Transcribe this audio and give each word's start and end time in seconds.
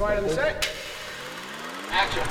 Quiet 0.00 0.16
on 0.16 0.24
the 0.24 0.32
set. 0.32 0.66
Action. 1.90 2.22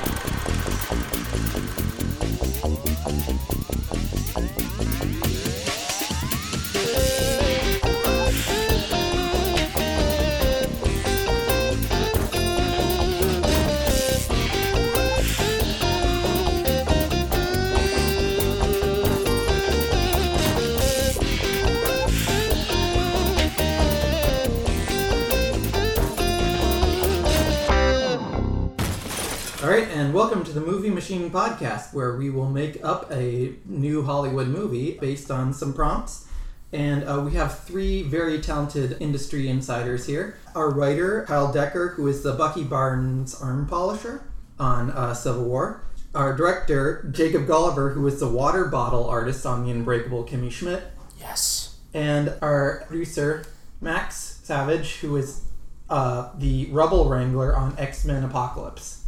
Welcome 30.20 30.44
to 30.44 30.52
the 30.52 30.60
Movie 30.60 30.90
Machine 30.90 31.30
Podcast, 31.30 31.94
where 31.94 32.14
we 32.14 32.28
will 32.28 32.50
make 32.50 32.84
up 32.84 33.10
a 33.10 33.54
new 33.64 34.02
Hollywood 34.02 34.48
movie 34.48 34.98
based 35.00 35.30
on 35.30 35.54
some 35.54 35.72
prompts. 35.72 36.28
And 36.74 37.04
uh, 37.04 37.22
we 37.24 37.32
have 37.36 37.60
three 37.60 38.02
very 38.02 38.38
talented 38.38 38.98
industry 39.00 39.48
insiders 39.48 40.04
here. 40.04 40.38
Our 40.54 40.68
writer, 40.68 41.24
Kyle 41.26 41.50
Dekker, 41.50 41.94
who 41.94 42.06
is 42.06 42.22
the 42.22 42.34
Bucky 42.34 42.64
Barnes 42.64 43.34
arm 43.40 43.66
polisher 43.66 44.30
on 44.58 44.90
uh, 44.90 45.14
Civil 45.14 45.44
War. 45.44 45.86
Our 46.14 46.36
director, 46.36 47.08
Jacob 47.10 47.46
Gulliver, 47.46 47.94
who 47.94 48.06
is 48.06 48.20
the 48.20 48.28
water 48.28 48.66
bottle 48.66 49.08
artist 49.08 49.46
on 49.46 49.64
The 49.64 49.70
Unbreakable 49.70 50.24
Kimmy 50.24 50.52
Schmidt. 50.52 50.82
Yes. 51.18 51.78
And 51.94 52.34
our 52.42 52.84
producer, 52.88 53.46
Max 53.80 54.40
Savage, 54.44 54.96
who 54.96 55.16
is 55.16 55.44
uh, 55.88 56.28
the 56.36 56.66
rubble 56.66 57.08
wrangler 57.08 57.56
on 57.56 57.74
X 57.78 58.04
Men 58.04 58.22
Apocalypse. 58.22 58.99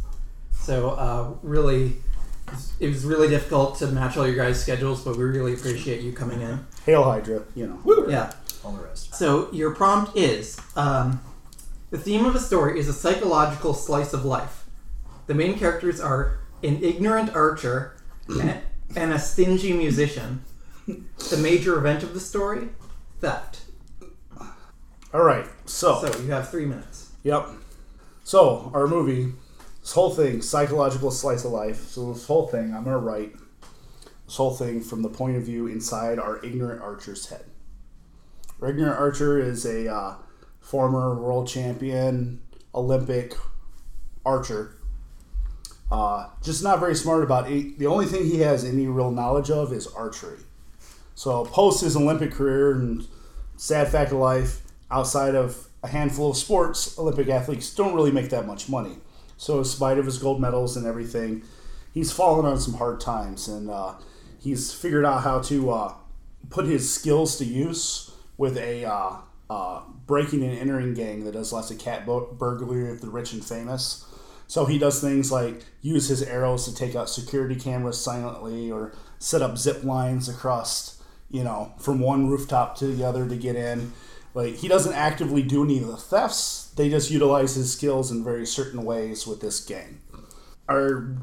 So 0.63 0.91
uh, 0.91 1.33
really, 1.43 1.97
it 2.79 2.87
was 2.87 3.03
really 3.05 3.27
difficult 3.27 3.77
to 3.79 3.87
match 3.87 4.15
all 4.17 4.25
your 4.25 4.37
guys' 4.37 4.61
schedules, 4.61 5.03
but 5.03 5.17
we 5.17 5.23
really 5.25 5.53
appreciate 5.53 6.01
you 6.01 6.13
coming 6.13 6.41
in. 6.41 6.65
Hail 6.85 7.03
Hydra, 7.03 7.43
you 7.53 7.67
know. 7.67 8.05
Yeah. 8.09 8.31
All 8.63 8.71
the 8.71 8.83
rest. 8.83 9.13
So 9.13 9.51
your 9.51 9.75
prompt 9.75 10.15
is 10.15 10.57
um, 10.77 11.19
the 11.89 11.97
theme 11.97 12.25
of 12.25 12.33
a 12.35 12.39
story 12.39 12.79
is 12.79 12.87
a 12.87 12.93
psychological 12.93 13.73
slice 13.73 14.13
of 14.13 14.23
life. 14.23 14.65
The 15.27 15.33
main 15.33 15.59
characters 15.59 15.99
are 15.99 16.39
an 16.63 16.81
ignorant 16.81 17.35
archer 17.35 17.97
and, 18.29 18.61
and 18.95 19.11
a 19.11 19.19
stingy 19.19 19.73
musician. 19.73 20.43
The 20.87 21.37
major 21.41 21.77
event 21.77 22.03
of 22.03 22.13
the 22.13 22.19
story, 22.19 22.69
theft. 23.19 23.61
All 25.13 25.23
right, 25.23 25.45
so, 25.65 26.03
So 26.05 26.19
you 26.21 26.31
have 26.31 26.49
three 26.49 26.65
minutes. 26.65 27.11
yep. 27.23 27.47
So 28.23 28.71
our 28.73 28.87
movie, 28.87 29.33
this 29.83 29.91
whole 29.91 30.11
thing, 30.11 30.41
psychological 30.41 31.11
slice 31.11 31.43
of 31.43 31.51
life. 31.51 31.89
So 31.89 32.13
this 32.13 32.25
whole 32.25 32.47
thing, 32.47 32.73
I'm 32.73 32.85
gonna 32.85 32.97
write 32.97 33.35
this 34.25 34.37
whole 34.37 34.55
thing 34.55 34.79
from 34.79 35.01
the 35.01 35.09
point 35.09 35.35
of 35.35 35.43
view 35.43 35.67
inside 35.67 36.19
our 36.19 36.43
ignorant 36.43 36.81
archer's 36.81 37.27
head. 37.27 37.43
Our 38.61 38.69
ignorant 38.69 38.97
archer 38.97 39.39
is 39.39 39.65
a 39.65 39.93
uh, 39.93 40.15
former 40.61 41.15
world 41.15 41.49
champion, 41.49 42.41
Olympic 42.73 43.33
archer. 44.25 44.77
Uh, 45.91 46.29
just 46.41 46.63
not 46.63 46.79
very 46.79 46.95
smart 46.95 47.21
about 47.21 47.51
it. 47.51 47.77
The 47.77 47.87
only 47.87 48.05
thing 48.05 48.23
he 48.23 48.39
has 48.39 48.63
any 48.63 48.87
real 48.87 49.11
knowledge 49.11 49.51
of 49.51 49.73
is 49.73 49.85
archery. 49.85 50.39
So 51.13 51.43
post 51.43 51.81
his 51.81 51.97
Olympic 51.97 52.31
career 52.31 52.71
and 52.71 53.05
sad 53.57 53.89
fact 53.89 54.13
of 54.13 54.17
life, 54.19 54.61
outside 54.89 55.35
of 55.35 55.67
a 55.83 55.89
handful 55.89 56.31
of 56.31 56.37
sports, 56.37 56.97
Olympic 56.97 57.27
athletes 57.27 57.75
don't 57.75 57.93
really 57.93 58.11
make 58.11 58.29
that 58.29 58.47
much 58.47 58.69
money. 58.69 58.95
So 59.43 59.57
in 59.57 59.65
spite 59.65 59.97
of 59.97 60.05
his 60.05 60.19
gold 60.19 60.39
medals 60.39 60.77
and 60.77 60.87
everything, 60.87 61.43
he's 61.93 62.13
fallen 62.13 62.45
on 62.45 62.57
some 62.61 62.75
hard 62.75 63.01
times, 63.01 63.49
and 63.49 63.69
uh, 63.69 63.95
he's 64.39 64.73
figured 64.73 65.03
out 65.03 65.23
how 65.23 65.41
to 65.41 65.69
uh, 65.69 65.93
put 66.49 66.65
his 66.65 66.93
skills 66.93 67.35
to 67.39 67.45
use 67.45 68.09
with 68.37 68.57
a 68.57 68.85
uh, 68.85 69.17
uh, 69.49 69.81
breaking 70.07 70.43
and 70.43 70.57
entering 70.57 70.93
gang 70.93 71.25
that 71.25 71.33
does 71.33 71.51
lots 71.51 71.71
of 71.71 71.77
cat 71.77 72.05
bu- 72.05 72.31
burglary 72.35 72.89
of 72.89 73.01
the 73.01 73.09
rich 73.09 73.33
and 73.33 73.43
famous. 73.43 74.05
So 74.47 74.63
he 74.63 74.77
does 74.77 75.01
things 75.01 75.29
like 75.29 75.65
use 75.81 76.07
his 76.07 76.23
arrows 76.23 76.63
to 76.63 76.73
take 76.73 76.95
out 76.95 77.09
security 77.09 77.55
cameras 77.55 77.99
silently, 77.99 78.71
or 78.71 78.93
set 79.19 79.41
up 79.41 79.57
zip 79.57 79.83
lines 79.83 80.29
across, 80.29 81.03
you 81.29 81.43
know, 81.43 81.73
from 81.79 81.99
one 81.99 82.29
rooftop 82.29 82.77
to 82.77 82.87
the 82.87 83.03
other 83.03 83.27
to 83.27 83.35
get 83.35 83.57
in. 83.57 83.91
Like 84.33 84.55
he 84.55 84.69
doesn't 84.69 84.93
actively 84.93 85.43
do 85.43 85.65
any 85.65 85.79
of 85.79 85.87
the 85.87 85.97
thefts; 85.97 86.62
they 86.75 86.89
just 86.89 87.11
utilize 87.11 87.55
his 87.55 87.71
skills 87.71 88.11
in 88.11 88.23
very 88.23 88.45
certain 88.45 88.83
ways 88.83 89.27
with 89.27 89.41
this 89.41 89.63
gang. 89.63 90.01
Our 90.67 91.15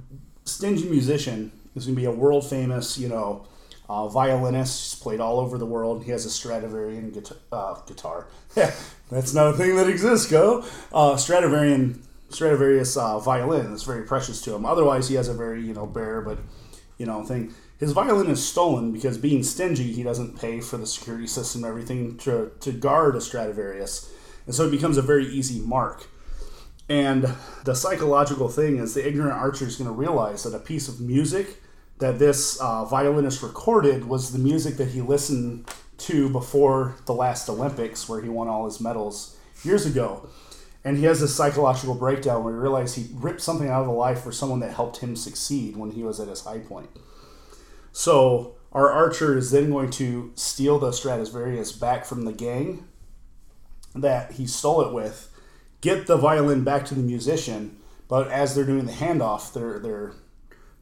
stingy 0.45 0.89
musician 0.89 1.53
is 1.75 1.87
going 1.87 1.95
to 1.95 2.01
be 2.01 2.07
a 2.07 2.11
world 2.11 2.49
famous, 2.49 2.99
you 2.99 3.09
know, 3.09 3.47
uh, 3.89 4.09
violinist. 4.09 4.93
He's 4.93 5.01
played 5.01 5.21
all 5.21 5.41
over 5.41 5.59
the 5.59 5.67
world. 5.67 6.05
He 6.05 6.11
has 6.13 6.25
a 6.25 6.31
Stradivarian 6.31 7.11
guitar. 7.11 7.39
Uh, 7.51 7.75
guitar. 7.87 8.29
That's 8.55 9.35
not 9.35 9.49
a 9.49 9.53
thing 9.57 9.77
that 9.77 9.89
exists. 9.89 10.31
Go 10.31 10.65
uh, 10.93 11.17
Stradivarian 11.17 12.03
Stradivarius 12.29 12.97
uh, 12.97 13.19
violin. 13.19 13.73
It's 13.73 13.83
very 13.83 14.05
precious 14.05 14.41
to 14.43 14.55
him. 14.55 14.65
Otherwise, 14.65 15.09
he 15.09 15.17
has 15.17 15.29
a 15.29 15.35
very 15.35 15.63
you 15.63 15.75
know 15.75 15.87
bare 15.87 16.21
but 16.21 16.39
you 16.99 17.07
know 17.07 17.25
thing. 17.25 17.53
His 17.79 17.93
violin 17.93 18.29
is 18.29 18.47
stolen 18.47 18.93
because 18.93 19.17
being 19.17 19.43
stingy, 19.43 19.93
he 19.93 20.03
doesn't 20.03 20.39
pay 20.39 20.61
for 20.61 20.77
the 20.77 20.87
security 20.87 21.27
system 21.27 21.65
and 21.65 21.71
everything 21.71 22.19
to, 22.19 22.53
to 22.61 22.73
guard 22.73 23.17
a 23.17 23.23
Stradivarius. 23.23 24.13
And 24.47 24.55
so 24.55 24.67
it 24.67 24.71
becomes 24.71 24.97
a 24.97 25.03
very 25.03 25.27
easy 25.27 25.61
mark. 25.61 26.07
And 26.89 27.33
the 27.65 27.75
psychological 27.75 28.49
thing 28.49 28.79
is 28.79 28.95
the 28.95 29.07
ignorant 29.07 29.35
archer 29.35 29.65
is 29.65 29.77
going 29.77 29.89
to 29.89 29.95
realize 29.95 30.43
that 30.43 30.55
a 30.55 30.59
piece 30.59 30.89
of 30.89 31.01
music 31.01 31.63
that 32.01 32.19
this 32.19 32.59
uh, 32.61 32.85
violinist 32.85 33.43
recorded 33.43 34.07
was 34.07 34.33
the 34.33 34.39
music 34.39 34.77
that 34.79 34.89
he 34.89 35.01
listened 35.01 35.71
to 35.99 36.29
before 36.31 36.97
the 37.07 37.13
last 37.13 37.49
Olympics, 37.49 38.09
where 38.09 38.23
he 38.23 38.29
won 38.29 38.49
all 38.49 38.65
his 38.65 38.81
medals 38.81 39.37
years 39.63 39.87
ago. 39.87 40.29
And 40.83 40.97
he 40.97 41.05
has 41.05 41.21
this 41.21 41.37
psychological 41.37 41.95
breakdown 41.95 42.43
where 42.43 42.55
he 42.55 42.59
realized 42.59 42.97
he 42.97 43.09
ripped 43.15 43.43
something 43.43 43.69
out 43.69 43.83
of 43.83 43.87
the 43.87 43.93
life 43.93 44.23
for 44.23 44.33
someone 44.33 44.61
that 44.61 44.73
helped 44.73 44.97
him 44.97 45.15
succeed 45.15 45.77
when 45.77 45.91
he 45.91 46.03
was 46.03 46.19
at 46.19 46.29
his 46.29 46.41
high 46.41 46.59
point. 46.59 46.89
So 47.93 48.55
our 48.73 48.91
archer 48.91 49.37
is 49.37 49.51
then 49.51 49.71
going 49.71 49.91
to 49.93 50.33
steal 50.35 50.79
the 50.79 50.93
Stradivarius 50.93 51.73
back 51.73 52.07
from 52.07 52.25
the 52.25 52.33
gang 52.33 52.89
that 53.95 54.33
he 54.33 54.47
stole 54.47 54.83
it 54.83 54.93
with, 54.93 55.31
get 55.81 56.07
the 56.07 56.17
violin 56.17 56.65
back 56.65 56.85
to 56.87 56.95
the 56.95 57.03
musician, 57.03 57.77
but 58.09 58.29
as 58.29 58.55
they're 58.55 58.65
doing 58.65 58.87
the 58.87 58.93
handoff, 58.93 59.53
they're 59.53 59.79
they're 59.79 60.13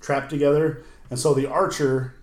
trapped 0.00 0.30
together, 0.30 0.82
and 1.10 1.18
so 1.18 1.34
the 1.34 1.46
archer, 1.46 2.14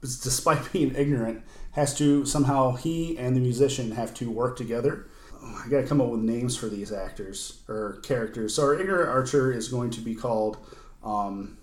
despite 0.00 0.72
being 0.72 0.94
ignorant, 0.94 1.42
has 1.72 1.94
to 1.98 2.24
somehow 2.24 2.76
he 2.76 3.16
and 3.18 3.36
the 3.36 3.40
musician 3.40 3.92
have 3.92 4.14
to 4.14 4.30
work 4.30 4.56
together. 4.56 5.08
I 5.42 5.68
gotta 5.68 5.86
come 5.86 6.00
up 6.00 6.08
with 6.08 6.20
names 6.20 6.56
for 6.56 6.68
these 6.68 6.92
actors 6.92 7.62
or 7.68 7.98
characters. 8.02 8.54
So 8.54 8.62
our 8.62 8.74
ignorant 8.78 9.08
archer 9.08 9.52
is 9.52 9.68
going 9.68 9.90
to 9.90 10.00
be 10.00 10.14
called 10.14 10.58
um, 11.02 11.58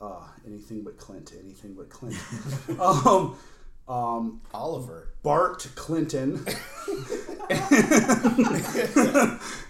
uh, 0.00 0.26
anything 0.46 0.82
but 0.82 0.96
Clint. 0.96 1.32
Anything 1.42 1.74
but 1.74 1.90
Clint. 1.90 2.16
um, 2.80 3.36
um, 3.88 4.40
Oliver. 4.52 5.08
Bart 5.22 5.66
Clinton. 5.74 6.34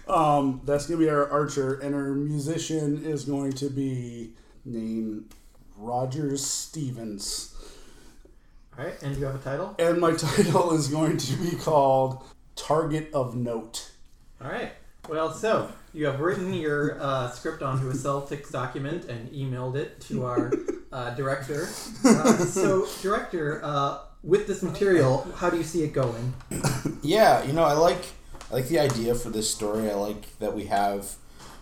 um, 0.07 0.61
that's 0.63 0.85
gonna 0.87 0.99
be 0.99 1.09
our 1.09 1.29
archer, 1.29 1.79
and 1.79 1.95
our 1.95 2.13
musician 2.13 3.03
is 3.03 3.25
going 3.25 3.53
to 3.53 3.69
be 3.69 4.33
named 4.65 5.33
Rogers 5.77 6.45
Stevens. 6.45 7.55
All 8.77 8.85
right, 8.85 9.01
and 9.01 9.17
you 9.17 9.25
have 9.25 9.35
a 9.35 9.39
title? 9.39 9.75
And 9.79 9.99
my 9.99 10.11
title 10.15 10.73
is 10.73 10.87
going 10.87 11.17
to 11.17 11.35
be 11.37 11.55
called 11.55 12.23
Target 12.55 13.09
of 13.13 13.35
Note. 13.35 13.91
All 14.41 14.49
right. 14.49 14.71
Well, 15.07 15.33
so 15.33 15.71
you 15.93 16.05
have 16.05 16.19
written 16.19 16.53
your 16.53 17.01
uh, 17.01 17.31
script 17.31 17.63
onto 17.63 17.89
a 17.89 17.93
Celtx 17.93 18.51
document 18.51 19.05
and 19.05 19.29
emailed 19.31 19.75
it 19.75 19.99
to 20.01 20.25
our 20.25 20.51
uh, 20.91 21.15
director. 21.15 21.63
Uh, 22.05 22.37
so, 22.37 22.87
director, 23.01 23.59
uh, 23.63 23.99
with 24.23 24.47
this 24.47 24.61
material, 24.61 25.27
how 25.35 25.49
do 25.49 25.57
you 25.57 25.63
see 25.63 25.83
it 25.83 25.93
going? 25.93 26.33
Yeah, 27.01 27.43
you 27.43 27.53
know, 27.53 27.63
I 27.63 27.73
like 27.73 28.03
I 28.51 28.55
like 28.55 28.67
the 28.67 28.79
idea 28.79 29.15
for 29.15 29.29
this 29.29 29.49
story. 29.49 29.89
I 29.89 29.93
like 29.95 30.37
that 30.39 30.53
we 30.55 30.65
have 30.65 31.15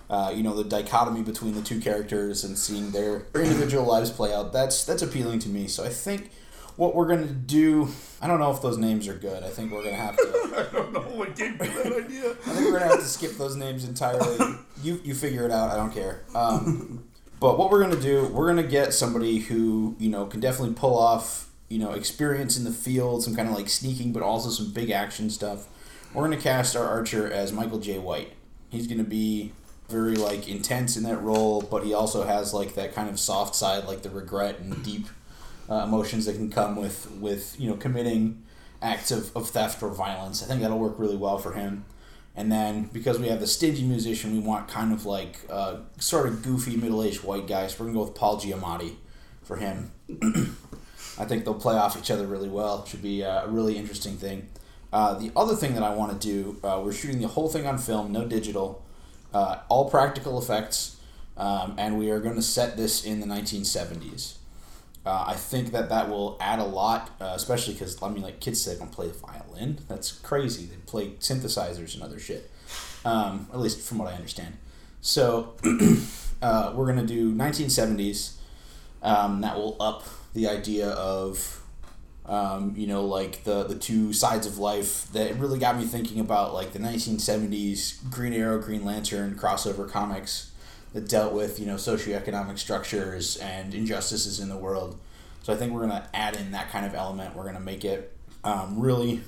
uh, 0.10 0.32
you 0.34 0.42
know 0.42 0.56
the 0.56 0.64
dichotomy 0.64 1.22
between 1.22 1.54
the 1.54 1.62
two 1.62 1.80
characters 1.80 2.44
and 2.44 2.58
seeing 2.58 2.92
their, 2.92 3.26
their 3.34 3.44
individual 3.44 3.86
lives 3.86 4.10
play 4.10 4.34
out. 4.34 4.54
That's 4.54 4.84
that's 4.84 5.02
appealing 5.02 5.40
to 5.40 5.50
me. 5.50 5.68
So 5.68 5.84
I 5.84 5.90
think 5.90 6.32
what 6.76 6.96
we're 6.96 7.08
gonna 7.08 7.28
do. 7.28 7.90
I 8.22 8.28
don't 8.28 8.40
know 8.40 8.52
if 8.52 8.62
those 8.62 8.78
names 8.78 9.08
are 9.08 9.14
good. 9.14 9.44
I 9.44 9.50
think 9.50 9.72
we're 9.72 9.84
gonna 9.84 9.96
have 9.96 10.18
to. 10.18 10.24
I 10.70 10.74
don't 10.74 10.94
know 10.94 11.02
what 11.02 11.36
gave 11.36 11.60
me 11.60 11.68
that 11.68 12.06
idea. 12.06 12.32
I 12.32 12.34
think 12.34 12.66
we're 12.66 12.80
gonna 12.80 12.92
have 12.92 13.00
to 13.00 13.06
skip 13.06 13.32
those 13.34 13.56
names 13.56 13.84
entirely. 13.84 14.58
You 14.82 15.00
you 15.04 15.14
figure 15.14 15.46
it 15.46 15.52
out. 15.52 15.72
I 15.72 15.76
don't 15.76 15.94
care. 15.94 16.24
Um, 16.34 17.04
but 17.40 17.58
what 17.60 17.70
we're 17.70 17.82
gonna 17.82 18.02
do, 18.02 18.28
we're 18.28 18.48
gonna 18.48 18.64
get 18.64 18.94
somebody 18.94 19.40
who 19.40 19.96
you 20.00 20.10
know 20.10 20.26
can 20.26 20.40
definitely 20.40 20.74
pull 20.74 20.98
off 20.98 21.50
you 21.70 21.80
know 21.80 21.92
experience 21.92 22.58
in 22.58 22.64
the 22.64 22.72
field, 22.72 23.24
some 23.24 23.36
kind 23.36 23.50
of 23.50 23.56
like 23.56 23.70
sneaking, 23.70 24.14
but 24.14 24.24
also 24.24 24.50
some 24.50 24.72
big 24.72 24.90
action 24.90 25.30
stuff. 25.30 25.68
We're 26.14 26.24
gonna 26.24 26.38
cast 26.38 26.76
our 26.76 26.86
archer 26.86 27.32
as 27.32 27.52
Michael 27.52 27.80
Jai 27.80 27.98
White. 27.98 28.34
He's 28.70 28.88
gonna 28.88 29.04
be 29.04 29.52
very 29.90 30.16
like 30.16 30.48
intense 30.48 30.98
in 30.98 31.04
that 31.04 31.22
role, 31.22 31.62
but 31.62 31.84
he 31.84 31.94
also 31.94 32.24
has 32.24 32.54
like 32.54 32.76
that 32.76 32.94
kind 32.94 33.10
of 33.10 33.20
soft 33.20 33.56
side, 33.56 33.86
like 33.86 34.02
the 34.02 34.10
regret 34.10 34.60
and 34.60 34.84
deep 34.84 35.08
uh, 35.70 35.84
emotions 35.84 36.26
that 36.26 36.36
can 36.36 36.50
come 36.50 36.76
with 36.76 37.12
with 37.12 37.60
you 37.60 37.70
know 37.70 37.76
committing 37.76 38.44
acts 38.82 39.12
of, 39.12 39.36
of 39.36 39.50
theft 39.50 39.82
or 39.82 39.90
violence. 39.90 40.44
I 40.44 40.48
think 40.48 40.62
that'll 40.62 40.80
work 40.80 40.98
really 40.98 41.18
well 41.18 41.38
for 41.38 41.54
him. 41.54 41.86
And 42.36 42.52
then 42.52 42.84
because 42.94 43.18
we 43.18 43.30
have 43.30 43.40
the 43.40 43.48
stingy 43.48 43.84
musician, 43.84 44.32
we 44.34 44.40
want 44.40 44.68
kind 44.68 44.94
of 44.94 45.06
like 45.06 45.40
uh, 45.50 45.78
sort 45.98 46.28
of 46.28 46.44
goofy 46.44 46.78
middle 46.78 47.04
aged 47.04 47.24
white 47.24 47.48
guy. 47.48 47.68
So 47.68 47.78
we're 47.80 47.88
gonna 47.88 48.00
go 48.00 48.06
with 48.06 48.16
Paul 48.16 48.40
Giamatti 48.40 48.96
for 49.44 49.58
him. 49.58 49.92
I 51.20 51.26
think 51.26 51.46
they'll 51.46 51.54
play 51.54 51.76
off 51.76 51.98
each 51.98 52.12
other 52.12 52.28
really 52.28 52.50
well. 52.50 52.86
Should 52.86 53.02
be 53.02 53.24
uh, 53.24 53.46
a 53.46 53.48
really 53.48 53.78
interesting 53.78 54.18
thing. 54.18 54.50
Uh, 54.92 55.16
the 55.16 55.32
other 55.36 55.56
thing 55.56 55.74
that 55.74 55.84
I 55.84 55.94
want 55.94 56.20
to 56.20 56.28
do, 56.28 56.58
uh, 56.64 56.82
we're 56.84 56.94
shooting 56.94 57.20
the 57.20 57.28
whole 57.28 57.50
thing 57.50 57.66
on 57.66 57.78
film, 57.78 58.12
no 58.12 58.26
digital, 58.26 58.86
uh, 59.34 59.58
all 59.68 59.90
practical 59.90 60.40
effects, 60.40 60.98
um, 61.36 61.76
and 61.78 61.98
we 61.98 62.10
are 62.10 62.20
going 62.20 62.36
to 62.36 62.42
set 62.42 62.78
this 62.78 63.04
in 63.04 63.20
the 63.20 63.26
1970s. 63.26 64.38
Uh, 65.06 65.26
I 65.28 65.36
think 65.36 65.72
that 65.72 65.90
that 65.90 66.10
will 66.10 66.38
add 66.40 66.60
a 66.60 66.66
lot, 66.66 67.12
uh, 67.20 67.34
especially 67.36 67.74
because 67.74 68.02
I 68.02 68.10
mean, 68.10 68.24
like 68.24 68.40
kids 68.40 68.62
say, 68.62 68.78
don't 68.78 68.92
play 68.92 69.08
the 69.08 69.14
violin. 69.14 69.80
That's 69.88 70.12
crazy. 70.12 70.66
They 70.66 70.76
play 70.86 71.12
synthesizers 71.20 71.94
and 71.94 72.04
other 72.04 72.20
shit. 72.20 72.50
Um, 73.06 73.48
at 73.54 73.60
least 73.60 73.80
from 73.88 74.00
what 74.00 74.10
I 74.10 74.16
understand. 74.16 74.58
So 75.00 75.56
we're 75.64 76.86
gonna 76.88 77.06
do 77.06 77.34
1970s. 77.34 78.34
Um, 79.02 79.42
that 79.42 79.56
will 79.56 79.78
up 79.80 80.04
the 80.38 80.48
idea 80.48 80.90
of, 80.90 81.64
um, 82.28 82.74
you 82.78 82.86
know, 82.86 83.04
like 83.04 83.44
the 83.44 83.64
the 83.64 83.76
two 83.76 84.14
sides 84.14 84.46
of 84.46 84.60
life. 84.60 85.12
That 85.14 85.36
really 85.36 85.58
got 85.60 85.78
me 85.78 85.86
thinking 85.86 86.20
about 86.20 86.54
like 86.54 86.74
the 86.74 86.80
1970s 86.80 88.10
Green 88.12 88.34
Arrow, 88.34 88.62
Green 88.62 88.86
Lantern 88.86 89.36
crossover 89.36 89.90
comics 89.90 90.52
that 90.94 91.10
dealt 91.10 91.34
with 91.34 91.60
you 91.60 91.66
know 91.66 91.76
socioeconomic 91.76 92.60
structures 92.60 93.38
and 93.38 93.74
injustices 93.74 94.40
in 94.40 94.48
the 94.48 94.58
world. 94.58 95.00
So 95.42 95.54
I 95.54 95.56
think 95.56 95.74
we're 95.74 95.82
gonna 95.82 96.08
add 96.14 96.36
in 96.36 96.52
that 96.52 96.70
kind 96.70 96.86
of 96.86 96.94
element. 96.94 97.36
We're 97.36 97.46
gonna 97.46 97.60
make 97.60 97.84
it 97.84 98.16
um, 98.44 98.80
really, 98.80 99.22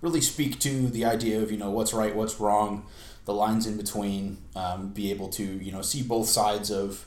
really 0.00 0.20
speak 0.20 0.60
to 0.60 0.86
the 0.88 1.04
idea 1.04 1.42
of 1.42 1.50
you 1.50 1.58
know 1.58 1.70
what's 1.70 1.92
right, 1.92 2.14
what's 2.14 2.38
wrong, 2.38 2.86
the 3.24 3.34
lines 3.34 3.66
in 3.66 3.76
between. 3.76 4.38
Um, 4.54 4.90
be 4.90 5.10
able 5.10 5.28
to 5.30 5.42
you 5.42 5.72
know 5.72 5.82
see 5.82 6.04
both 6.04 6.28
sides 6.28 6.70
of 6.70 7.04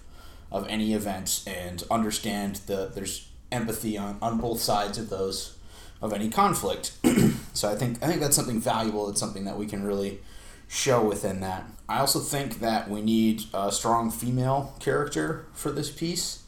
of 0.54 0.68
any 0.70 0.94
events 0.94 1.46
and 1.46 1.84
understand 1.92 2.58
that 2.68 2.96
there's 2.96 3.28
empathy 3.52 3.98
on, 3.98 4.18
on 4.22 4.38
both 4.38 4.60
sides 4.62 4.98
of 4.98 5.10
those 5.10 5.58
of 6.02 6.14
any 6.14 6.30
conflict. 6.30 6.94
so 7.54 7.70
I 7.70 7.76
think 7.76 8.02
I 8.04 8.08
think 8.08 8.22
that's 8.22 8.36
something 8.36 8.62
valuable. 8.62 9.10
It's 9.10 9.20
something 9.20 9.46
that 9.46 9.58
we 9.58 9.66
can 9.66 9.84
really 9.84 10.22
show 10.68 11.04
within 11.04 11.40
that. 11.42 11.66
I 11.90 12.00
also 12.00 12.20
think 12.20 12.60
that 12.60 12.90
we 12.90 13.02
need 13.02 13.44
a 13.54 13.72
strong 13.72 14.12
female 14.12 14.76
character 14.80 15.48
for 15.54 15.72
this 15.72 15.92
piece. 15.92 16.44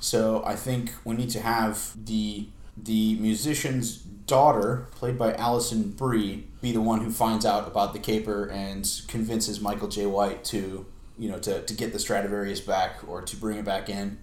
So 0.00 0.42
I 0.44 0.56
think 0.56 0.92
we 1.04 1.14
need 1.14 1.30
to 1.30 1.40
have 1.40 1.92
the 2.06 2.48
the 2.76 3.16
musician's 3.16 3.96
daughter, 3.96 4.86
played 4.92 5.18
by 5.18 5.34
Alison 5.34 5.90
Brie, 5.90 6.46
be 6.62 6.72
the 6.72 6.80
one 6.80 7.00
who 7.00 7.10
finds 7.10 7.44
out 7.44 7.66
about 7.66 7.92
the 7.92 7.98
caper 7.98 8.46
and 8.46 8.88
convinces 9.08 9.60
Michael 9.60 9.88
Jai 9.88 10.06
White 10.06 10.44
to 10.44 10.86
you 11.20 11.30
know 11.30 11.38
to, 11.38 11.62
to 11.62 11.74
get 11.74 11.92
the 11.92 11.98
Stradivarius 11.98 12.60
back 12.60 13.06
or 13.06 13.22
to 13.22 13.36
bring 13.36 13.58
it 13.58 13.64
back 13.64 13.88
in. 13.88 14.18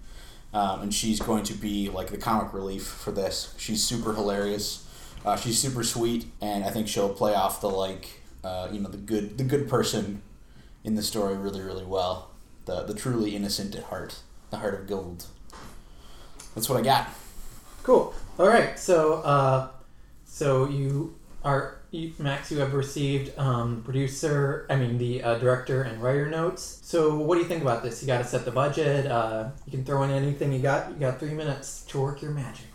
Um, 0.53 0.81
and 0.81 0.94
she's 0.94 1.19
going 1.19 1.44
to 1.44 1.53
be 1.53 1.89
like 1.89 2.07
the 2.07 2.17
comic 2.17 2.53
relief 2.53 2.83
for 2.85 3.11
this. 3.11 3.53
She's 3.57 3.83
super 3.83 4.13
hilarious. 4.13 4.85
Uh, 5.25 5.35
she's 5.35 5.59
super 5.59 5.83
sweet, 5.83 6.25
and 6.41 6.63
I 6.63 6.69
think 6.69 6.88
she'll 6.88 7.13
play 7.13 7.35
off 7.35 7.61
the 7.61 7.69
like 7.69 8.21
uh, 8.44 8.69
you 8.71 8.79
know 8.79 8.89
the 8.89 8.97
good 8.97 9.38
the 9.38 9.44
good 9.44 9.69
person 9.69 10.21
in 10.83 10.95
the 10.95 11.03
story 11.03 11.35
really 11.35 11.61
really 11.61 11.85
well. 11.85 12.31
The 12.65 12.83
the 12.83 12.94
truly 12.94 13.35
innocent 13.35 13.75
at 13.75 13.83
heart, 13.83 14.19
the 14.49 14.57
heart 14.57 14.73
of 14.73 14.88
gold. 14.88 15.25
That's 16.55 16.67
what 16.67 16.79
I 16.79 16.81
got. 16.81 17.07
Cool. 17.83 18.15
All 18.39 18.47
right. 18.47 18.77
So, 18.79 19.21
uh, 19.21 19.69
so 20.25 20.67
you 20.67 21.15
are 21.44 21.76
Max. 22.19 22.51
You 22.51 22.59
have 22.59 22.73
received 22.73 23.38
um, 23.39 23.81
producer, 23.83 24.65
I 24.69 24.75
mean 24.75 24.97
the 24.97 25.23
uh, 25.23 25.38
director 25.39 25.81
and 25.83 26.01
writer 26.01 26.29
notes. 26.29 26.79
So, 26.83 27.17
what 27.17 27.35
do 27.35 27.41
you 27.41 27.47
think 27.47 27.61
about 27.61 27.81
this? 27.83 28.01
You 28.01 28.07
got 28.07 28.19
to 28.19 28.23
set 28.23 28.45
the 28.45 28.51
budget. 28.51 29.07
Uh, 29.07 29.49
you 29.65 29.71
can 29.71 29.83
throw 29.83 30.03
in 30.03 30.11
anything 30.11 30.51
you 30.53 30.59
got. 30.59 30.89
You 30.91 30.97
got 30.99 31.19
three 31.19 31.33
minutes 31.33 31.83
to 31.89 31.99
work 31.99 32.21
your 32.21 32.31
magic. 32.31 32.65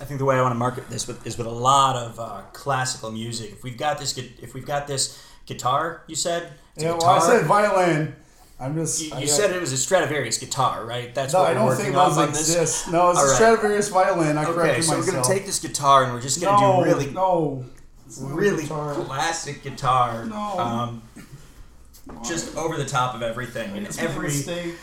I 0.00 0.04
think 0.04 0.18
the 0.18 0.24
way 0.24 0.36
I 0.36 0.42
want 0.42 0.52
to 0.52 0.58
market 0.58 0.88
this 0.90 1.06
with, 1.06 1.24
is 1.26 1.38
with 1.38 1.46
a 1.46 1.50
lot 1.50 1.96
of 1.96 2.18
uh, 2.18 2.42
classical 2.52 3.12
music. 3.12 3.52
If 3.52 3.62
we've 3.62 3.76
got 3.78 3.98
this, 3.98 4.12
gu- 4.12 4.28
if 4.42 4.52
we've 4.54 4.66
got 4.66 4.86
this 4.86 5.22
guitar, 5.46 6.02
you 6.08 6.16
said 6.16 6.52
it's 6.74 6.82
a 6.82 6.86
Yeah, 6.86 6.92
well, 6.94 7.04
I 7.06 7.18
guitar. 7.18 7.30
said 7.38 7.46
violin. 7.46 8.16
I'm 8.58 8.74
just. 8.74 9.00
you, 9.00 9.06
you 9.08 9.12
got- 9.26 9.28
said 9.28 9.50
it 9.54 9.60
was 9.60 9.72
a 9.72 9.76
Stradivarius 9.76 10.38
guitar, 10.38 10.84
right? 10.86 11.14
That's 11.14 11.32
No, 11.32 11.40
what 11.40 11.48
I 11.48 11.52
we're 11.52 11.58
don't 11.58 11.66
working 11.68 11.84
think 11.86 11.96
on 11.96 12.08
those 12.08 12.18
on 12.18 12.28
this. 12.30 12.40
exist. 12.40 12.90
No, 12.90 13.10
it's 13.10 13.18
All 13.18 13.24
a 13.24 13.28
right. 13.28 13.34
Stradivarius 13.36 13.88
violin. 13.90 14.38
I 14.38 14.44
Okay, 14.44 14.52
corrected 14.54 14.84
so 14.84 14.98
we're 14.98 15.06
gonna 15.06 15.22
take 15.22 15.44
this 15.46 15.58
guitar 15.60 16.04
and 16.04 16.12
we're 16.14 16.20
just 16.22 16.40
gonna 16.40 16.60
no, 16.60 16.82
do 16.84 16.90
really, 16.90 17.10
no, 17.10 17.10
It's 17.10 17.12
not 17.14 17.70
a 17.70 17.83
really 18.20 18.62
guitar. 18.62 18.94
classic 18.94 19.62
guitar. 19.62 20.24
No. 20.26 20.58
Um, 20.58 21.02
just 22.24 22.56
over 22.56 22.76
the 22.76 22.84
top 22.84 23.14
of 23.14 23.22
everything 23.22 23.76
and 23.76 23.86
every. 23.98 24.28
mistake. 24.28 24.74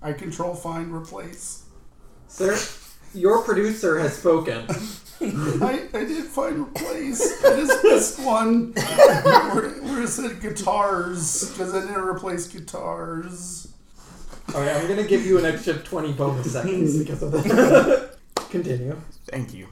I 0.00 0.12
control, 0.12 0.54
find, 0.54 0.92
replace. 0.92 1.64
Sir, 2.28 2.58
your 3.14 3.42
producer 3.42 3.98
has 3.98 4.16
spoken. 4.16 4.66
I, 5.20 5.88
I 5.94 6.04
did 6.04 6.24
find 6.24 6.58
replace. 6.58 7.44
I 7.44 7.56
just 7.56 7.84
missed 7.84 8.18
one 8.20 8.72
where, 8.72 9.70
where 9.70 10.02
it 10.02 10.08
said 10.08 10.40
guitars 10.40 11.50
because 11.50 11.74
I 11.74 11.80
didn't 11.80 12.02
replace 12.02 12.48
guitars. 12.48 13.72
All 14.54 14.60
right, 14.60 14.74
I'm 14.74 14.88
gonna 14.88 15.04
give 15.04 15.24
you 15.24 15.38
an 15.38 15.44
extra 15.44 15.74
twenty 15.74 16.12
bonus 16.12 16.52
seconds 16.52 16.98
because 16.98 17.22
of 17.22 17.30
that. 17.32 18.16
Continue. 18.50 19.00
Thank 19.26 19.54
you. 19.54 19.68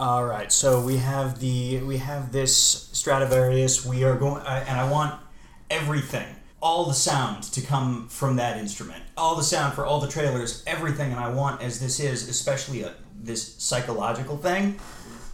All 0.00 0.24
right, 0.24 0.52
so 0.52 0.80
we 0.80 0.98
have 0.98 1.40
the 1.40 1.80
we 1.80 1.96
have 1.96 2.30
this 2.30 2.88
Stradivarius. 2.92 3.84
We 3.84 4.04
are 4.04 4.14
going, 4.14 4.42
uh, 4.42 4.64
and 4.68 4.78
I 4.78 4.88
want 4.88 5.20
everything, 5.70 6.36
all 6.62 6.84
the 6.84 6.94
sound 6.94 7.42
to 7.42 7.60
come 7.60 8.06
from 8.06 8.36
that 8.36 8.58
instrument, 8.58 9.02
all 9.16 9.34
the 9.34 9.42
sound 9.42 9.74
for 9.74 9.84
all 9.84 9.98
the 9.98 10.06
trailers, 10.06 10.62
everything. 10.68 11.10
And 11.10 11.18
I 11.18 11.30
want, 11.30 11.62
as 11.62 11.80
this 11.80 11.98
is, 11.98 12.28
especially 12.28 12.82
a, 12.82 12.94
this 13.12 13.56
psychological 13.56 14.36
thing. 14.36 14.78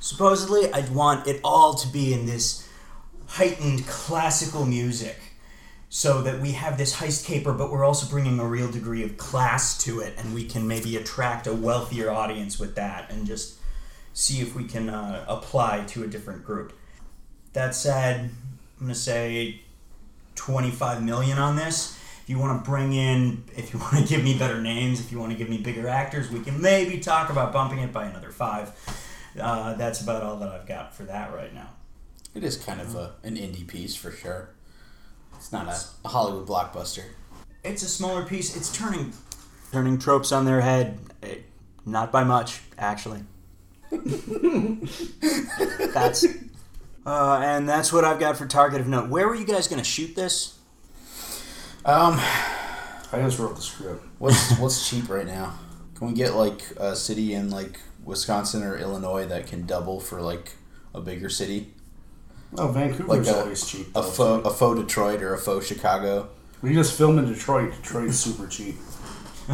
Supposedly, 0.01 0.73
I'd 0.73 0.89
want 0.89 1.27
it 1.27 1.43
all 1.45 1.75
to 1.75 1.89
be 1.89 2.15
in 2.15 2.25
this 2.25 2.67
heightened 3.27 3.87
classical 3.87 4.65
music 4.65 5.19
so 5.91 6.23
that 6.23 6.41
we 6.41 6.53
have 6.53 6.79
this 6.79 6.97
heist 6.97 7.27
caper, 7.27 7.53
but 7.53 7.71
we're 7.71 7.85
also 7.85 8.09
bringing 8.09 8.41
a 8.41 8.47
real 8.47 8.71
degree 8.71 9.03
of 9.03 9.19
class 9.19 9.77
to 9.85 10.01
it, 10.01 10.15
and 10.17 10.33
we 10.33 10.47
can 10.47 10.67
maybe 10.67 10.97
attract 10.97 11.47
a 11.47 11.53
wealthier 11.53 12.11
audience 12.11 12.59
with 12.59 12.77
that, 12.77 13.13
and 13.13 13.27
just 13.27 13.59
see 14.15 14.41
if 14.41 14.55
we 14.55 14.65
can 14.65 14.89
uh, 14.89 15.25
apply 15.29 15.85
to 15.89 16.05
a 16.05 16.07
different 16.07 16.45
group. 16.45 16.73
That 17.53 17.75
said, 17.75 18.31
I'm 18.81 18.87
gonna 18.87 18.95
say 18.95 19.61
25 20.37 21.03
million 21.03 21.39
on 21.39 21.57
this. 21.57 21.99
If 22.23 22.31
you 22.31 22.39
want 22.39 22.65
to 22.65 22.71
bring 22.71 22.95
in, 22.95 23.45
if 23.55 23.75
you 23.75 23.79
want 23.81 23.99
to 23.99 24.05
give 24.05 24.25
me 24.25 24.39
better 24.39 24.61
names, 24.61 25.01
if 25.01 25.13
you 25.13 25.19
want 25.19 25.33
to 25.33 25.37
give 25.39 25.51
me 25.51 25.59
bigger 25.59 25.89
actors, 25.89 26.31
we 26.31 26.41
can 26.41 26.63
maybe 26.63 26.99
talk 26.99 27.29
about 27.29 27.53
bumping 27.53 27.81
it 27.81 27.93
by 27.93 28.07
another 28.07 28.31
five. 28.31 28.73
Uh, 29.39 29.75
that's 29.75 30.01
about 30.01 30.23
all 30.23 30.37
that 30.37 30.49
I've 30.49 30.67
got 30.67 30.95
for 30.95 31.03
that 31.05 31.35
right 31.35 31.53
now. 31.53 31.71
It 32.35 32.45
is 32.45 32.57
kind 32.57 32.81
of 32.81 32.95
a, 32.95 33.15
an 33.25 33.37
indie 33.37 33.67
piece 33.67 33.95
for 33.95 34.11
sure. 34.11 34.51
It's 35.37 35.53
not 35.53 35.67
a, 35.67 35.79
a 36.05 36.09
Hollywood 36.09 36.47
blockbuster. 36.47 37.05
it's 37.65 37.83
a 37.83 37.89
smaller 37.89 38.25
piece. 38.25 38.57
It's 38.57 38.75
turning 38.75 39.13
turning 39.73 39.99
tropes 39.99 40.31
on 40.31 40.45
their 40.45 40.61
head. 40.61 40.99
Eh, 41.23 41.39
not 41.85 42.13
by 42.13 42.23
much, 42.23 42.61
actually. 42.79 43.25
that's 45.95 46.25
uh, 47.07 47.41
and 47.45 47.69
that's 47.69 47.93
what 47.93 48.05
I've 48.05 48.19
got 48.19 48.37
for 48.37 48.47
target 48.47 48.81
of 48.81 48.89
note. 48.89 49.09
Where 49.11 49.29
were 49.29 49.35
you 49.35 49.45
guys 49.45 49.69
going 49.69 49.83
to 49.83 49.89
shoot 49.89 50.15
this? 50.17 50.59
Um, 51.85 52.15
I 52.19 53.21
just 53.23 53.39
wrote 53.39 53.57
the 53.57 53.63
script. 53.63 54.05
what's 54.19 54.59
what's 54.59 54.89
cheap 54.89 55.09
right 55.09 55.27
now? 55.27 55.59
Can 55.97 56.09
we 56.09 56.15
get 56.15 56.35
like 56.35 56.63
a 56.77 56.97
city 56.97 57.35
in 57.35 57.51
like 57.51 57.81
Wisconsin 58.05 58.63
or 58.63 58.77
Illinois 58.79 59.27
that 59.27 59.47
can 59.47 59.67
double 59.67 60.01
for 60.01 60.21
like 60.21 60.53
a 60.95 61.01
bigger 61.01 61.29
city, 61.29 61.73
Oh, 62.57 62.69
Vancouver's 62.69 63.09
Like 63.09 63.27
a- 63.27 63.41
always 63.41 63.67
cheap. 63.67 63.89
a 63.91 63.93
though, 63.95 64.03
faux 64.03 64.47
a 64.47 64.51
faux 64.51 64.81
Detroit 64.81 65.23
or 65.23 65.35
a 65.35 65.39
faux 65.39 65.67
Chicago? 65.67 66.29
We 66.63 66.73
just 66.73 66.97
film 66.97 67.19
in 67.19 67.27
Detroit. 67.27 67.73
Detroit's 67.75 68.19
super 68.19 68.47
cheap. 68.47 68.77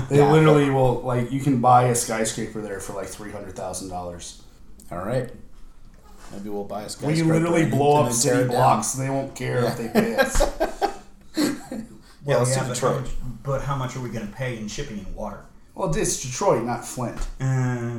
They 0.08 0.18
Yeah. 0.18 0.30
literally 0.30 0.70
will 0.70 1.00
like 1.02 1.32
you 1.32 1.40
can 1.40 1.60
buy 1.60 1.84
a 1.84 1.94
skyscraper 1.94 2.60
there 2.60 2.80
for 2.80 2.92
like 2.94 3.08
three 3.08 3.32
hundred 3.32 3.56
thousand 3.56 3.88
dollars. 3.88 4.42
All 4.92 4.98
right, 4.98 5.30
maybe 6.32 6.48
we'll 6.48 6.64
buy 6.64 6.80
a 6.80 6.84
We 6.84 6.88
skyscraper. 6.90 7.22
can 7.22 7.28
literally 7.28 7.66
blow 7.66 8.04
up 8.04 8.12
city 8.12 8.36
it 8.38 8.40
down. 8.42 8.48
blocks. 8.48 8.92
They 8.92 9.10
won't 9.10 9.34
care 9.34 9.64
if 9.64 9.76
they 9.78 9.88
pay 9.88 10.14
us. 10.16 10.42
Yeah, 12.26 12.36
let's 12.36 12.50
do 12.54 12.56
but 12.60 12.66
how, 12.66 12.74
Detroit. 12.74 13.00
much, 13.02 13.10
but 13.42 13.62
how 13.62 13.76
much 13.76 13.96
are 13.96 14.00
we 14.00 14.10
going 14.10 14.26
to 14.28 14.32
pay 14.32 14.58
in 14.58 14.68
shipping 14.68 14.98
and 14.98 15.14
water? 15.16 15.40
well, 15.74 15.92
it's 15.96 16.22
Detroit, 16.22 16.64
not 16.64 16.84
Flint. 16.84 17.18
Uh, 17.40 17.98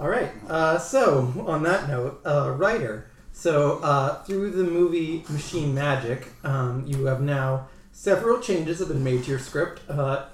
All 0.00 0.08
right. 0.08 0.30
Uh, 0.48 0.78
so, 0.78 1.32
on 1.46 1.62
that 1.62 1.88
note, 1.88 2.20
uh, 2.26 2.50
writer, 2.56 3.06
So, 3.32 3.78
uh, 3.84 4.22
through 4.24 4.50
the 4.50 4.64
movie 4.64 5.24
Machine 5.28 5.72
Magic, 5.74 6.26
um, 6.42 6.84
you 6.84 7.06
have 7.06 7.20
now 7.22 7.68
several 7.92 8.40
changes 8.40 8.80
have 8.80 8.88
been 8.88 9.04
made 9.04 9.22
to 9.24 9.30
your 9.30 9.38
script. 9.38 9.80
Uh, 9.88 10.24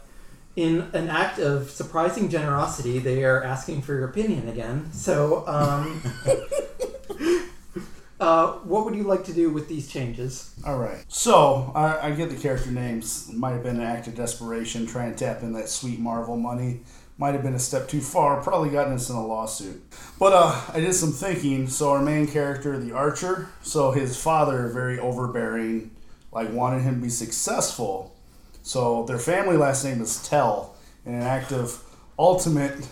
in 0.59 0.91
an 0.93 1.09
act 1.09 1.39
of 1.39 1.71
surprising 1.71 2.29
generosity, 2.29 2.99
they 2.99 3.23
are 3.23 3.45
asking 3.45 3.81
for 3.81 3.95
your 3.95 4.09
opinion 4.09 4.49
again. 4.49 4.91
So, 4.93 5.47
um, 5.47 6.03
uh, 8.21 8.55
what 8.65 8.85
would 8.85 8.97
you 8.97 9.05
like 9.05 9.23
to 9.27 9.33
do 9.33 9.51
with 9.51 9.69
these 9.69 9.87
changes? 9.87 10.53
All 10.67 10.77
right. 10.77 11.05
So 11.07 11.71
I, 11.77 12.09
I 12.09 12.11
get 12.11 12.31
the 12.31 12.37
character 12.37 12.73
names. 12.73 13.31
Might 13.33 13.53
have 13.53 13.63
been 13.63 13.77
an 13.77 13.83
act 13.83 14.09
of 14.09 14.17
desperation, 14.17 14.85
trying 14.85 15.15
to 15.15 15.17
tap 15.17 15.45
in 15.45 15.53
that 15.53 15.69
sweet 15.69 16.01
Marvel 16.01 16.37
money. 16.37 16.81
Might 17.19 17.35
have 17.35 17.45
been 17.45 17.55
a 17.55 17.61
step 17.61 17.87
too 17.89 18.01
far. 18.01 18.43
Probably 18.43 18.71
gotten 18.71 18.95
us 18.95 19.11
in 19.11 19.15
a 19.15 19.25
lawsuit. 19.25 19.81
But 20.19 20.33
uh, 20.33 20.61
I 20.75 20.81
did 20.81 20.93
some 20.93 21.13
thinking. 21.13 21.69
So 21.69 21.91
our 21.91 22.03
main 22.03 22.27
character, 22.27 22.77
the 22.81 22.97
Archer. 22.97 23.49
So 23.63 23.93
his 23.93 24.21
father, 24.21 24.67
very 24.71 24.99
overbearing, 24.99 25.93
like 26.33 26.53
wanted 26.53 26.83
him 26.83 26.97
to 26.97 27.01
be 27.03 27.11
successful. 27.11 28.18
So 28.69 29.05
their 29.05 29.19
family 29.19 29.57
last 29.57 29.83
name 29.83 30.03
is 30.03 30.23
Tell. 30.29 30.75
In 31.07 31.15
an 31.15 31.23
act 31.23 31.53
of 31.53 31.83
ultimate 32.19 32.87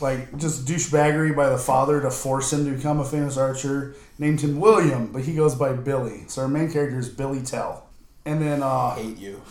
like 0.00 0.38
just 0.38 0.64
douchebaggery 0.64 1.34
by 1.34 1.48
the 1.48 1.58
father 1.58 2.00
to 2.02 2.08
force 2.08 2.52
him 2.52 2.66
to 2.66 2.70
become 2.70 3.00
a 3.00 3.04
famous 3.04 3.36
archer. 3.36 3.96
Named 4.20 4.42
him 4.42 4.60
William, 4.60 5.10
but 5.12 5.22
he 5.22 5.34
goes 5.34 5.56
by 5.56 5.72
Billy. 5.72 6.22
So 6.28 6.42
our 6.42 6.48
main 6.48 6.70
character 6.70 7.00
is 7.00 7.08
Billy 7.08 7.42
Tell. 7.42 7.88
And 8.24 8.40
then 8.40 8.62
uh, 8.62 8.94
hate 8.94 9.18
you. 9.18 9.42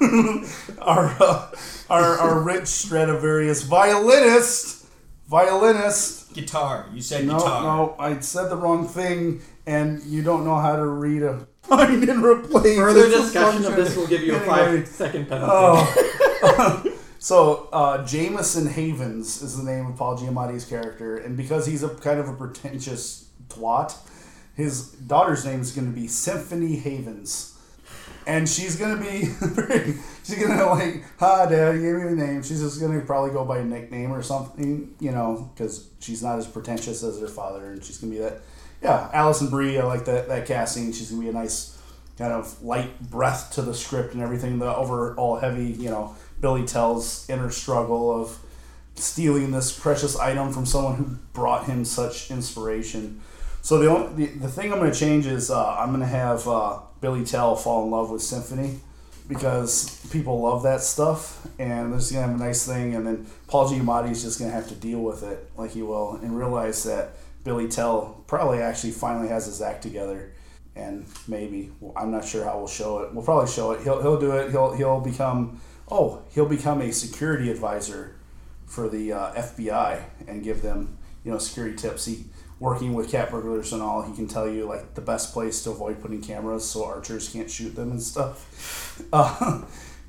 our, 0.78 1.16
uh, 1.18 1.50
our 1.90 2.18
our 2.18 2.40
rich 2.40 2.68
Stradivarius 2.68 3.64
violinist, 3.64 4.86
violinist. 5.28 6.32
Guitar. 6.32 6.86
You 6.94 7.02
said 7.02 7.26
No, 7.26 7.38
guitar. 7.38 7.62
no, 7.64 7.96
I 7.98 8.20
said 8.20 8.48
the 8.50 8.56
wrong 8.56 8.86
thing, 8.86 9.42
and 9.66 10.00
you 10.04 10.22
don't 10.22 10.44
know 10.44 10.58
how 10.58 10.76
to 10.76 10.86
read 10.86 11.24
a 11.24 11.44
find 11.62 12.08
and 12.08 12.24
replace. 12.24 12.76
Further 12.76 13.08
discussion 13.08 13.64
of 13.64 13.76
this 13.76 13.96
will 13.96 14.06
give 14.06 14.22
you 14.22 14.34
a 14.34 14.36
Anyway. 14.38 14.80
five 14.82 14.88
second 14.88 15.28
penalty. 15.28 15.52
Oh. 15.52 16.96
so 17.18 17.68
uh, 17.72 18.04
Jameson 18.06 18.66
Havens 18.68 19.42
is 19.42 19.56
the 19.56 19.64
name 19.70 19.86
of 19.86 19.96
Paul 19.96 20.16
Giamatti's 20.18 20.64
character, 20.64 21.16
and 21.18 21.36
because 21.36 21.66
he's 21.66 21.82
a 21.82 21.88
kind 21.90 22.18
of 22.20 22.28
a 22.28 22.32
pretentious 22.34 23.28
twat, 23.48 23.96
his 24.54 24.90
daughter's 24.92 25.44
name 25.44 25.60
is 25.60 25.72
going 25.72 25.92
to 25.92 25.98
be 25.98 26.06
Symphony 26.06 26.76
Havens, 26.76 27.58
and 28.26 28.48
she's 28.48 28.76
going 28.76 28.96
to 28.98 29.02
be 29.02 29.20
she's 30.24 30.38
going 30.42 30.56
to 30.58 30.66
like, 30.66 31.04
"Hi, 31.18 31.46
Dad, 31.46 31.76
you 31.76 31.82
gave 31.82 31.94
me 32.02 32.10
the 32.14 32.26
name." 32.26 32.42
She's 32.42 32.60
just 32.60 32.80
going 32.80 32.98
to 32.98 33.04
probably 33.06 33.30
go 33.32 33.44
by 33.44 33.58
a 33.58 33.64
nickname 33.64 34.12
or 34.12 34.22
something, 34.22 34.94
you 35.00 35.12
know, 35.12 35.50
because 35.54 35.88
she's 36.00 36.22
not 36.22 36.38
as 36.38 36.46
pretentious 36.46 37.02
as 37.02 37.20
her 37.20 37.28
father, 37.28 37.72
and 37.72 37.82
she's 37.84 37.98
going 37.98 38.12
to 38.12 38.18
be 38.18 38.22
that. 38.24 38.40
Yeah, 38.82 39.10
Alison 39.12 39.48
Brie, 39.48 39.78
I 39.78 39.84
like 39.84 40.06
that 40.06 40.28
that 40.28 40.46
casting. 40.46 40.92
She's 40.92 41.10
to 41.10 41.20
be 41.20 41.28
a 41.28 41.32
nice 41.32 41.78
kind 42.16 42.32
of 42.32 42.62
light 42.62 43.00
breath 43.00 43.52
to 43.52 43.62
the 43.62 43.74
script 43.74 44.14
and 44.14 44.22
everything. 44.22 44.58
The 44.58 44.74
overall 44.74 45.36
heavy, 45.38 45.66
you 45.66 45.90
know, 45.90 46.16
Billy 46.40 46.66
tells 46.66 47.28
inner 47.28 47.50
struggle 47.50 48.10
of 48.10 48.38
stealing 48.94 49.50
this 49.50 49.78
precious 49.78 50.18
item 50.18 50.52
from 50.52 50.66
someone 50.66 50.96
who 50.96 51.04
brought 51.32 51.64
him 51.66 51.84
such 51.84 52.30
inspiration. 52.30 53.20
So 53.62 53.78
the 53.78 53.90
only, 53.90 54.26
the, 54.26 54.38
the 54.38 54.48
thing 54.48 54.72
I'm 54.72 54.78
going 54.78 54.92
to 54.92 54.98
change 54.98 55.26
is 55.26 55.50
uh, 55.50 55.76
I'm 55.76 55.88
going 55.88 56.00
to 56.00 56.06
have 56.06 56.48
uh, 56.48 56.78
Billy 57.00 57.24
Tell 57.24 57.56
fall 57.56 57.84
in 57.84 57.90
love 57.90 58.10
with 58.10 58.22
Symphony 58.22 58.80
because 59.28 60.04
people 60.10 60.40
love 60.40 60.64
that 60.64 60.80
stuff 60.80 61.46
and 61.58 61.92
they're 61.92 61.98
just 61.98 62.12
going 62.12 62.24
to 62.24 62.32
have 62.32 62.40
a 62.40 62.44
nice 62.44 62.66
thing 62.66 62.96
and 62.96 63.06
then 63.06 63.26
Paul 63.46 63.68
Giamatti 63.70 64.10
is 64.10 64.24
just 64.24 64.40
going 64.40 64.50
to 64.50 64.54
have 64.54 64.68
to 64.68 64.74
deal 64.74 65.00
with 65.00 65.22
it 65.22 65.48
like 65.56 65.70
he 65.70 65.82
will 65.82 66.16
and 66.16 66.36
realize 66.36 66.82
that 66.82 67.12
Billy 67.44 67.68
Tell 67.68 68.22
probably 68.26 68.60
actually 68.60 68.92
finally 68.92 69.28
has 69.28 69.46
his 69.46 69.62
act 69.62 69.82
together 69.82 70.32
and 70.76 71.06
maybe 71.26 71.72
well, 71.80 71.92
I'm 71.96 72.10
not 72.10 72.24
sure 72.24 72.44
how 72.44 72.58
we'll 72.58 72.68
show 72.68 73.00
it. 73.00 73.12
We'll 73.12 73.24
probably 73.24 73.50
show 73.50 73.72
it. 73.72 73.82
He'll, 73.82 74.00
he'll 74.00 74.20
do 74.20 74.32
it. 74.32 74.50
He'll 74.50 74.72
he'll 74.72 75.00
become 75.00 75.60
oh 75.90 76.22
he'll 76.30 76.46
become 76.46 76.80
a 76.80 76.92
security 76.92 77.50
advisor 77.50 78.16
for 78.66 78.88
the 78.88 79.12
uh, 79.12 79.32
FBI 79.34 80.02
and 80.28 80.42
give 80.42 80.62
them 80.62 80.98
you 81.24 81.32
know 81.32 81.38
security 81.38 81.76
tips. 81.76 82.06
He 82.06 82.24
working 82.60 82.92
with 82.92 83.10
cat 83.10 83.30
burglars 83.30 83.72
and 83.72 83.82
all. 83.82 84.02
He 84.02 84.14
can 84.14 84.28
tell 84.28 84.48
you 84.48 84.66
like 84.66 84.94
the 84.94 85.00
best 85.00 85.32
place 85.32 85.62
to 85.64 85.70
avoid 85.70 86.00
putting 86.00 86.20
cameras 86.22 86.68
so 86.68 86.84
archers 86.84 87.28
can't 87.28 87.50
shoot 87.50 87.74
them 87.74 87.90
and 87.90 88.02
stuff. 88.02 88.46
Uh, 89.14 89.62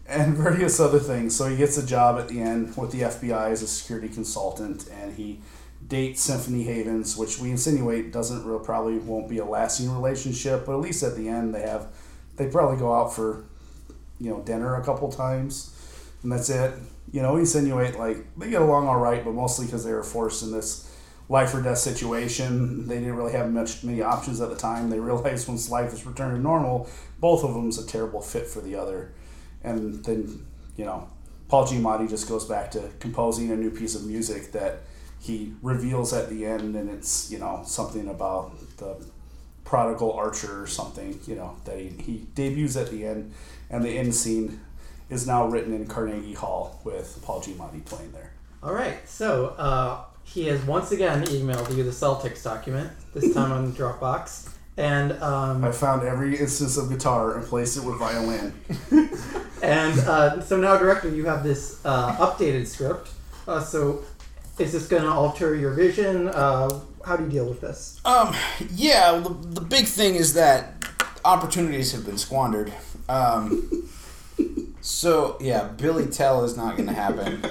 and 0.06 0.36
various 0.36 0.82
other 0.82 1.00
things. 1.00 1.34
So 1.34 1.48
he 1.48 1.56
gets 1.56 1.78
a 1.78 1.86
job 1.86 2.20
at 2.20 2.28
the 2.28 2.42
end 2.42 2.76
with 2.76 2.92
the 2.92 3.04
FBI 3.04 3.52
as 3.52 3.62
a 3.62 3.68
security 3.68 4.10
consultant, 4.10 4.90
and 4.92 5.16
he 5.16 5.40
dates 5.88 6.22
Symphony 6.22 6.64
Havens, 6.64 7.18
which 7.18 7.40
we 7.40 7.52
insinuate 7.52 8.12
doesn't 8.12 8.46
real 8.46 8.60
probably 8.60 8.98
won't 8.98 9.28
be 9.28 9.40
a 9.40 9.46
lasting 9.46 9.92
relationship, 9.92 10.66
but 10.66 10.74
at 10.74 10.80
least 10.80 11.04
at 11.04 11.16
the 11.16 11.28
end 11.28 11.54
they 11.54 11.62
have 11.62 11.88
they 12.38 12.48
probably 12.48 12.78
go 12.78 12.94
out 12.94 13.14
for 13.14 13.44
you 14.20 14.30
know 14.30 14.42
dinner 14.42 14.76
a 14.76 14.84
couple 14.84 15.12
times, 15.12 15.76
and 16.24 16.32
that's 16.32 16.50
it. 16.50 16.74
You 17.12 17.22
know, 17.22 17.34
we 17.34 17.42
insinuate 17.42 17.98
like 17.98 18.18
they 18.38 18.50
get 18.50 18.62
along 18.62 18.88
all 18.88 19.00
right, 19.00 19.24
but 19.24 19.34
mostly 19.34 19.66
because 19.66 19.84
they 19.84 19.92
were 19.92 20.04
forced 20.04 20.44
in 20.44 20.52
this 20.52 20.88
life 21.28 21.54
or 21.54 21.62
death 21.62 21.78
situation. 21.78 22.88
They 22.88 23.00
didn't 23.00 23.16
really 23.16 23.34
have 23.34 23.52
much 23.52 23.84
many 23.84 24.02
options 24.02 24.42
at 24.42 24.50
the 24.50 24.56
time. 24.56 24.90
They 24.90 25.00
realized 25.12 25.48
once 25.48 25.70
life 25.70 25.94
is 25.94 26.06
returned 26.06 26.36
to 26.36 26.42
normal, 26.42 26.90
both 27.20 27.44
of 27.44 27.54
them's 27.54 27.78
a 27.78 27.86
terrible 27.86 28.22
fit 28.22 28.48
for 28.48 28.62
the 28.62 28.76
other, 28.76 29.14
and 29.64 30.04
then 30.06 30.46
you 30.78 30.86
know. 30.86 31.10
Paul 31.50 31.68
Giamatti 31.68 32.10
just 32.10 32.30
goes 32.30 32.46
back 32.46 32.72
to 32.72 32.90
composing 33.00 33.52
a 33.52 33.58
new 33.58 33.72
piece 33.72 33.94
of 33.94 34.06
music 34.06 34.54
that 34.54 34.84
he 35.22 35.54
reveals 35.62 36.14
at 36.14 36.30
the 36.30 36.46
end, 36.46 36.76
and 36.76 36.90
it's 36.90 37.32
you 37.32 37.40
know 37.40 37.62
something 37.66 38.08
about 38.08 38.58
the 38.78 39.06
prodigal 39.64 40.12
archer 40.12 40.64
or 40.64 40.68
something 40.68 41.18
you 41.26 41.36
know 41.36 41.56
that 41.64 41.78
he, 41.78 41.90
he 41.90 42.28
debuts 42.36 42.76
at 42.76 42.90
the 42.90 43.06
end, 43.06 43.34
and 43.70 43.84
the 43.86 43.98
end 43.98 44.14
scene 44.14 44.60
is 45.10 45.28
now 45.28 45.46
written 45.48 45.74
in 45.74 45.86
Carnegie 45.86 46.34
Hall 46.34 46.82
with 46.84 47.22
Paul 47.22 47.42
Giamatti 47.42 47.84
playing 47.86 48.12
there. 48.14 48.32
All 48.64 48.74
right, 48.74 48.98
so 49.08 49.48
uh, 49.58 50.02
he 50.24 50.48
has 50.48 50.62
once 50.64 50.92
again 50.92 51.24
emailed 51.26 51.76
you 51.76 51.84
the 51.84 51.92
Celtx 51.92 52.44
document, 52.44 52.92
this 53.14 53.34
time 53.34 53.52
on 53.52 53.72
Dropbox. 53.74 54.50
And 54.78 55.12
um, 55.22 55.64
I 55.64 55.72
found 55.72 56.08
every 56.08 56.40
instance 56.40 56.78
of 56.78 56.90
guitar 56.90 57.38
and 57.38 57.46
placed 57.46 57.78
it 57.78 57.84
with 57.84 58.00
violin. 58.00 58.54
and 59.62 60.00
uh, 60.00 60.42
so 60.42 60.58
now, 60.58 60.78
director, 60.78 61.10
you 61.10 61.26
have 61.26 61.44
this 61.44 61.82
uh, 61.86 62.16
updated 62.16 62.66
script. 62.66 63.10
Uh, 63.48 63.60
so, 63.60 64.04
is 64.62 64.74
this 64.74 64.88
going 64.88 65.04
to 65.04 65.10
alter 65.10 65.56
your 65.56 65.74
vision? 65.74 66.28
Uh, 66.28 66.82
how 67.06 67.18
do 67.18 67.24
you 67.24 67.30
deal 67.30 67.48
with 67.48 67.62
this? 67.62 68.00
Um, 68.06 68.36
yeah, 68.74 69.18
the, 69.18 69.30
the 69.30 69.62
big 69.62 69.86
thing 69.86 70.16
is 70.16 70.36
that 70.36 70.86
opportunities 71.26 71.92
have 71.94 72.06
been 72.06 72.18
squandered. 72.18 72.72
Um, 73.10 73.90
so, 74.82 75.38
yeah, 75.42 75.64
Billy 75.68 76.06
Tell 76.06 76.44
is 76.44 76.56
not 76.56 76.78
going 76.78 76.88
to 76.88 76.94
happen. 76.94 77.44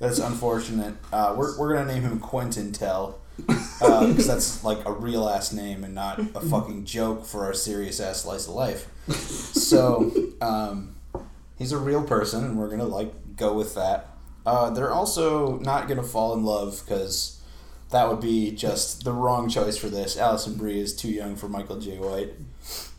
That's 0.00 0.18
unfortunate. 0.18 0.94
Uh, 1.12 1.34
we're 1.36 1.58
we're 1.58 1.74
going 1.74 1.86
to 1.86 1.94
name 1.94 2.02
him 2.02 2.18
Quentin 2.18 2.72
Tell. 2.72 3.20
Because 3.46 4.26
that's 4.26 4.64
like 4.64 4.84
a 4.84 4.90
real 4.92 5.28
ass 5.28 5.52
name 5.52 5.84
and 5.84 5.94
not 5.94 6.18
a 6.18 6.40
fucking 6.40 6.84
joke 6.84 7.24
for 7.24 7.48
a 7.48 7.54
serious 7.54 8.00
ass 8.00 8.22
slice 8.22 8.48
of 8.48 8.54
life. 8.54 8.88
So, 9.12 10.12
um, 10.40 10.96
he's 11.56 11.70
a 11.70 11.78
real 11.78 12.02
person, 12.02 12.44
and 12.44 12.58
we're 12.58 12.66
going 12.66 12.80
to 12.80 12.84
like 12.84 13.36
go 13.36 13.52
with 13.52 13.76
that. 13.76 14.08
Uh, 14.48 14.70
they're 14.70 14.94
also 14.94 15.58
not 15.58 15.88
going 15.88 16.00
to 16.00 16.02
fall 16.02 16.32
in 16.32 16.42
love 16.42 16.80
because 16.82 17.38
that 17.90 18.08
would 18.08 18.18
be 18.18 18.50
just 18.50 19.04
the 19.04 19.12
wrong 19.12 19.46
choice 19.46 19.76
for 19.76 19.90
this. 19.90 20.16
Alison 20.16 20.54
Brie 20.54 20.80
is 20.80 20.96
too 20.96 21.10
young 21.10 21.36
for 21.36 21.50
Michael 21.50 21.78
Jai 21.78 21.96
White, 21.96 22.32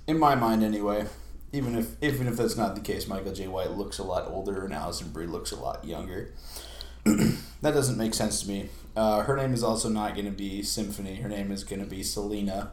in 0.05 0.19
my 0.19 0.35
mind, 0.35 0.63
anyway. 0.63 1.07
Even 1.51 1.75
if 1.75 1.95
even 2.03 2.27
if 2.27 2.37
that's 2.37 2.55
not 2.55 2.75
the 2.75 2.81
case, 2.81 3.07
Michael 3.07 3.33
Jai 3.33 3.47
White 3.47 3.71
looks 3.71 3.97
a 3.97 4.03
lot 4.03 4.27
older 4.27 4.63
and 4.63 4.71
Alison 4.71 5.09
Brie 5.09 5.25
looks 5.25 5.51
a 5.51 5.55
lot 5.55 5.83
younger. 5.83 6.35
that 7.03 7.73
doesn't 7.73 7.97
make 7.97 8.13
sense 8.13 8.43
to 8.43 8.47
me. 8.47 8.69
Uh, 8.95 9.23
her 9.23 9.35
name 9.35 9.51
is 9.51 9.63
also 9.63 9.89
not 9.89 10.13
going 10.13 10.25
to 10.25 10.31
be 10.31 10.61
Symphony. 10.61 11.15
Her 11.15 11.29
name 11.29 11.51
is 11.51 11.63
going 11.63 11.81
to 11.81 11.89
be 11.89 12.03
Selena, 12.03 12.69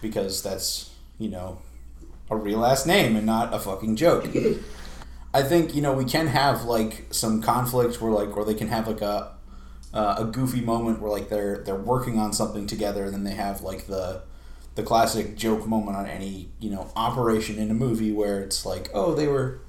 because 0.00 0.42
that's 0.42 0.90
you 1.20 1.28
know 1.28 1.62
a 2.28 2.34
real 2.34 2.58
last 2.58 2.84
name 2.84 3.14
and 3.14 3.26
not 3.26 3.54
a 3.54 3.60
fucking 3.60 3.94
joke. 3.94 4.26
I 5.34 5.42
think 5.42 5.74
you 5.74 5.82
know 5.82 5.92
we 5.92 6.04
can 6.04 6.26
have 6.28 6.64
like 6.64 7.06
some 7.10 7.40
conflict 7.40 8.00
where 8.00 8.12
like 8.12 8.36
or 8.36 8.44
they 8.44 8.54
can 8.54 8.68
have 8.68 8.86
like 8.86 9.00
a 9.00 9.32
uh, 9.94 10.16
a 10.18 10.24
goofy 10.24 10.60
moment 10.60 11.00
where 11.00 11.10
like 11.10 11.28
they're 11.28 11.58
they're 11.58 11.74
working 11.74 12.18
on 12.18 12.32
something 12.32 12.66
together 12.66 13.04
and 13.04 13.12
then 13.12 13.24
they 13.24 13.34
have 13.34 13.62
like 13.62 13.86
the 13.86 14.22
the 14.74 14.82
classic 14.82 15.36
joke 15.36 15.66
moment 15.66 15.96
on 15.96 16.06
any 16.06 16.50
you 16.60 16.70
know 16.70 16.90
operation 16.96 17.58
in 17.58 17.70
a 17.70 17.74
movie 17.74 18.12
where 18.12 18.40
it's 18.40 18.64
like 18.64 18.90
oh 18.94 19.14
they 19.14 19.28
were 19.28 19.60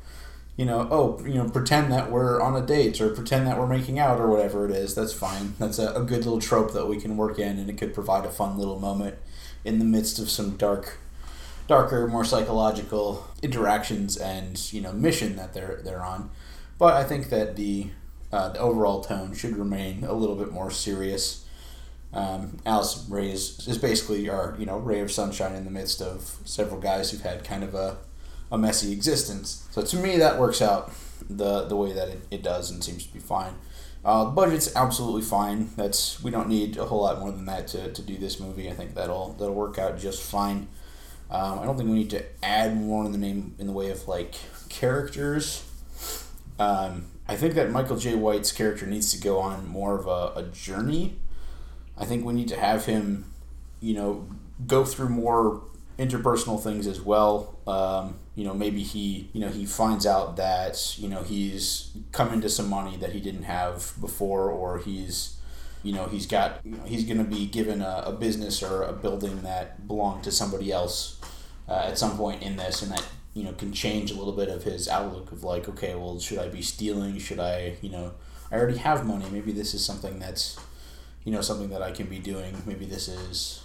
you 0.56 0.66
know 0.66 0.88
oh 0.92 1.20
you 1.26 1.34
know 1.34 1.50
pretend 1.50 1.92
that 1.92 2.12
we're 2.12 2.42
on 2.42 2.62
a 2.62 2.66
date 2.66 3.02
or 3.02 3.10
pretend 3.10 3.48
that 3.48 3.58
we're 3.58 3.68
making 3.68 4.00
out 4.00 4.20
or 4.20 4.30
whatever 4.30 4.66
it 4.66 4.72
is. 4.72 4.96
That's 4.96 5.14
fine. 5.14 5.56
That's 5.60 5.80
a, 5.80 5.94
a 5.94 6.04
good 6.04 6.26
little 6.26 6.40
trope 6.40 6.74
that 6.74 6.88
we 6.88 7.00
can 7.00 7.18
work 7.18 7.40
in 7.40 7.58
and 7.58 7.70
it 7.70 7.78
could 7.78 7.94
provide 7.94 8.26
a 8.26 8.32
fun 8.32 8.58
little 8.58 8.80
moment 8.80 9.16
in 9.66 9.80
the 9.80 9.86
midst 9.86 10.20
of 10.20 10.30
some 10.30 10.58
dark 10.58 11.00
darker 11.68 12.08
more 12.08 12.26
psychological 12.26 13.28
interactions 13.42 14.18
and 14.18 14.72
you 14.74 14.82
know 14.82 14.92
mission 14.92 15.36
that 15.36 15.54
they're 15.54 15.82
they're 15.84 16.04
on 16.04 16.30
but 16.78 16.94
i 16.94 17.04
think 17.04 17.30
that 17.30 17.56
the 17.56 17.90
uh, 18.32 18.50
the 18.50 18.60
overall 18.60 19.02
tone 19.04 19.34
should 19.34 19.56
remain 19.56 20.04
a 20.04 20.14
little 20.14 20.36
bit 20.36 20.52
more 20.52 20.72
serious 20.72 21.46
Um, 22.14 22.58
Alice 22.66 23.06
Ray 23.10 23.32
is, 23.32 23.68
is 23.68 23.78
basically 23.80 24.30
our 24.30 24.56
you 24.60 24.66
know 24.66 24.78
ray 24.78 25.02
of 25.02 25.12
sunshine 25.12 25.56
in 25.56 25.66
the 25.66 25.72
midst 25.72 26.02
of 26.02 26.38
several 26.46 26.80
guys 26.80 27.12
who've 27.12 27.22
had 27.22 27.44
kind 27.44 27.64
of 27.64 27.74
a, 27.76 27.98
a 28.52 28.58
messy 28.58 28.92
existence. 28.94 29.68
So 29.72 29.82
to 29.82 29.98
me, 29.98 30.18
that 30.18 30.40
works 30.40 30.62
out 30.62 30.92
the 31.30 31.66
the 31.66 31.76
way 31.76 31.92
that 31.94 32.10
it, 32.10 32.22
it 32.32 32.44
does 32.44 32.72
and 32.72 32.84
seems 32.84 33.06
to 33.08 33.14
be 33.14 33.20
fine. 33.20 33.56
Uh, 34.06 34.26
budget's 34.26 34.76
absolutely 34.76 35.22
fine. 35.24 35.70
That's 35.76 36.22
we 36.24 36.30
don't 36.32 36.50
need 36.50 36.78
a 36.78 36.86
whole 36.86 37.02
lot 37.02 37.20
more 37.20 37.32
than 37.32 37.46
that 37.46 37.68
to, 37.70 37.92
to 37.92 38.02
do 38.02 38.18
this 38.18 38.40
movie. 38.40 38.70
I 38.70 38.74
think 38.74 38.94
that'll 38.96 39.34
that'll 39.40 39.56
work 39.56 39.80
out 39.80 39.98
just 40.00 40.22
fine. 40.22 40.68
Um, 41.34 41.60
I 41.60 41.66
don't 41.66 41.76
think 41.76 41.90
we 41.90 41.96
need 41.96 42.12
to 42.12 42.24
add 42.44 42.78
more 42.78 43.04
in 43.06 43.12
the 43.12 43.18
name 43.18 43.56
in 43.58 43.68
the 43.68 43.74
way 43.74 43.90
of 43.90 44.08
like 44.08 44.36
characters. 44.70 45.66
Um, 46.60 47.08
I 47.28 47.36
think 47.36 47.56
that 47.56 47.72
Michael 47.72 47.98
Jai 47.98 48.16
White's 48.16 48.52
character 48.52 48.86
needs 48.86 49.12
to 49.14 49.20
go 49.20 49.40
on 49.40 49.68
more 49.68 49.98
of 49.98 50.06
a, 50.08 50.40
a 50.40 50.44
journey. 50.54 51.18
I 51.98 52.06
think 52.06 52.24
we 52.26 52.34
need 52.34 52.48
to 52.50 52.60
have 52.60 52.86
him, 52.86 53.32
you 53.82 53.94
know, 53.94 54.28
go 54.68 54.86
through 54.86 55.10
more 55.10 55.64
interpersonal 55.98 56.62
things 56.62 56.88
as 56.88 57.02
well. 57.02 57.58
Um, 57.68 58.16
you 58.36 58.44
know, 58.44 58.54
maybe 58.54 58.84
he, 58.84 59.30
you 59.34 59.40
know, 59.40 59.50
he 59.50 59.66
finds 59.66 60.06
out 60.06 60.38
that 60.38 60.98
you 60.98 61.08
know 61.08 61.24
he's 61.24 61.92
come 62.12 62.34
into 62.34 62.50
some 62.50 62.70
money 62.70 62.98
that 62.98 63.12
he 63.12 63.20
didn't 63.20 63.44
have 63.44 63.94
before, 64.00 64.50
or 64.50 64.80
he's, 64.80 65.38
you 65.84 65.94
know, 65.94 66.06
he's 66.08 66.26
got, 66.26 66.62
you 66.64 66.72
know, 66.72 66.84
he's 66.86 67.04
going 67.04 67.18
to 67.18 67.24
be 67.24 67.46
given 67.46 67.82
a, 67.82 68.04
a 68.08 68.12
business 68.14 68.64
or 68.64 68.84
a 68.84 68.94
building 68.94 69.42
that 69.42 69.88
belonged 69.88 70.24
to 70.24 70.32
somebody 70.32 70.72
else 70.72 71.20
uh, 71.68 71.84
at 71.86 71.98
some 71.98 72.18
point 72.18 72.42
in 72.42 72.56
this, 72.56 72.82
and 72.82 72.92
that 72.92 73.06
you 73.34 73.44
know 73.44 73.52
can 73.54 73.74
change 73.74 74.12
a 74.12 74.16
little 74.16 74.34
bit 74.34 74.50
of 74.50 74.64
his 74.64 74.88
outlook 74.88 75.32
of 75.32 75.44
like, 75.44 75.68
okay, 75.70 75.94
well, 75.96 76.20
should 76.20 76.40
I 76.40 76.48
be 76.48 76.62
stealing? 76.62 77.20
Should 77.20 77.40
I, 77.40 77.76
you 77.82 77.90
know, 77.90 78.14
I 78.52 78.56
already 78.56 78.78
have 78.78 79.06
money. 79.06 79.26
Maybe 79.32 79.52
this 79.52 79.74
is 79.74 79.86
something 79.86 80.20
that's, 80.20 80.58
you 81.24 81.32
know, 81.32 81.42
something 81.42 81.70
that 81.70 81.82
I 81.82 81.92
can 81.92 82.08
be 82.08 82.20
doing. 82.20 82.56
Maybe 82.66 82.86
this 82.86 83.08
is 83.08 83.64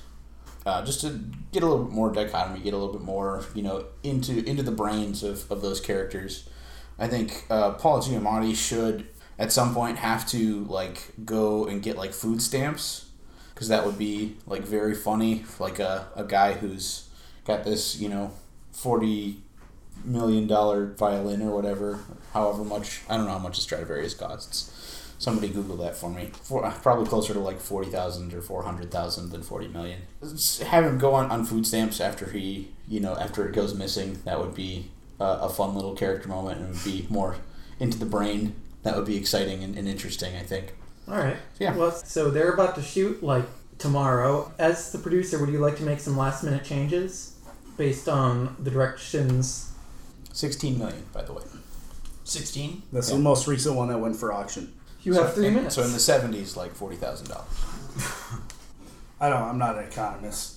uh, 0.66 0.84
just 0.84 1.00
to 1.02 1.20
get 1.52 1.62
a 1.62 1.66
little 1.66 1.84
bit 1.84 1.94
more 1.94 2.12
dichotomy, 2.12 2.60
get 2.60 2.74
a 2.74 2.76
little 2.76 2.92
bit 2.92 3.02
more, 3.02 3.44
you 3.54 3.62
know, 3.62 3.86
into 4.02 4.44
into 4.44 4.62
the 4.62 4.72
brains 4.72 5.22
of, 5.22 5.50
of 5.50 5.62
those 5.62 5.80
characters. 5.80 6.48
I 6.98 7.06
think 7.06 7.44
uh, 7.48 7.72
Paul 7.72 8.02
Giamatti 8.02 8.56
should 8.56 9.06
at 9.38 9.52
some 9.52 9.74
point 9.74 9.98
have 9.98 10.26
to 10.28 10.64
like 10.64 11.12
go 11.24 11.66
and 11.66 11.82
get 11.82 11.96
like 11.96 12.12
food 12.12 12.42
stamps 12.42 13.08
because 13.54 13.68
that 13.68 13.84
would 13.84 13.98
be 13.98 14.36
like 14.46 14.62
very 14.62 14.94
funny, 14.94 15.44
like 15.58 15.78
a, 15.78 16.06
a 16.16 16.24
guy 16.24 16.52
who's 16.52 17.08
got 17.44 17.64
this, 17.64 17.98
you 18.00 18.08
know, 18.08 18.32
forty 18.72 19.38
million 20.04 20.46
dollar 20.46 20.86
violin 20.86 21.42
or 21.42 21.50
whatever, 21.54 21.98
however 22.32 22.64
much 22.64 23.00
I 23.08 23.16
don't 23.16 23.26
know 23.26 23.32
how 23.32 23.38
much 23.38 23.58
a 23.58 23.60
Stradivarius 23.60 24.14
costs. 24.14 24.74
Somebody 25.20 25.48
Google 25.48 25.76
that 25.78 25.96
for 25.96 26.08
me. 26.08 26.30
For, 26.44 26.62
probably 26.82 27.06
closer 27.06 27.32
to 27.32 27.40
like 27.40 27.58
forty 27.60 27.90
thousand 27.90 28.32
or 28.32 28.40
four 28.40 28.62
hundred 28.62 28.92
thousand 28.92 29.30
than 29.30 29.42
forty 29.42 29.66
million. 29.66 30.02
Just 30.22 30.62
have 30.62 30.84
him 30.84 30.98
go 30.98 31.14
on, 31.14 31.30
on 31.30 31.44
food 31.44 31.66
stamps 31.66 32.00
after 32.00 32.30
he, 32.30 32.68
you 32.86 33.00
know, 33.00 33.16
after 33.16 33.48
it 33.48 33.52
goes 33.52 33.74
missing. 33.74 34.20
That 34.24 34.38
would 34.38 34.54
be 34.54 34.90
uh, 35.20 35.38
a 35.42 35.48
fun 35.48 35.74
little 35.74 35.96
character 35.96 36.28
moment 36.28 36.60
and 36.60 36.68
would 36.68 36.84
be 36.84 37.06
more 37.10 37.36
into 37.80 37.98
the 37.98 38.06
brain. 38.06 38.54
That 38.82 38.96
would 38.96 39.06
be 39.06 39.16
exciting 39.16 39.62
and, 39.64 39.76
and 39.76 39.88
interesting. 39.88 40.36
I 40.36 40.42
think. 40.42 40.74
All 41.08 41.16
right. 41.16 41.36
Yeah. 41.58 41.76
Well, 41.76 41.90
so 41.92 42.30
they're 42.30 42.52
about 42.52 42.74
to 42.76 42.82
shoot 42.82 43.22
like 43.22 43.44
tomorrow. 43.78 44.52
As 44.58 44.92
the 44.92 44.98
producer, 44.98 45.38
would 45.38 45.48
you 45.50 45.58
like 45.58 45.76
to 45.78 45.82
make 45.82 46.00
some 46.00 46.16
last 46.16 46.44
minute 46.44 46.64
changes 46.64 47.34
based 47.76 48.08
on 48.08 48.56
the 48.58 48.70
directions? 48.70 49.72
Sixteen 50.32 50.78
million, 50.78 51.04
by 51.12 51.22
the 51.22 51.32
way. 51.32 51.42
16? 52.24 52.82
That's 52.92 53.08
Yeah. 53.08 53.16
the 53.16 53.22
most 53.22 53.46
recent 53.46 53.74
one 53.74 53.88
that 53.88 53.98
went 53.98 54.14
for 54.14 54.32
auction. 54.34 54.74
You 55.02 55.14
have 55.14 55.32
three 55.34 55.46
And 55.46 55.56
minutes. 55.56 55.76
So 55.76 55.82
in 55.82 55.92
the 55.92 55.98
seventies, 55.98 56.56
like 56.56 56.74
forty 56.74 56.96
thousand 56.96 57.28
dollars. 57.28 57.48
I 59.20 59.28
don't. 59.30 59.42
I'm 59.42 59.58
not 59.58 59.78
an 59.78 59.84
economist. 59.84 60.56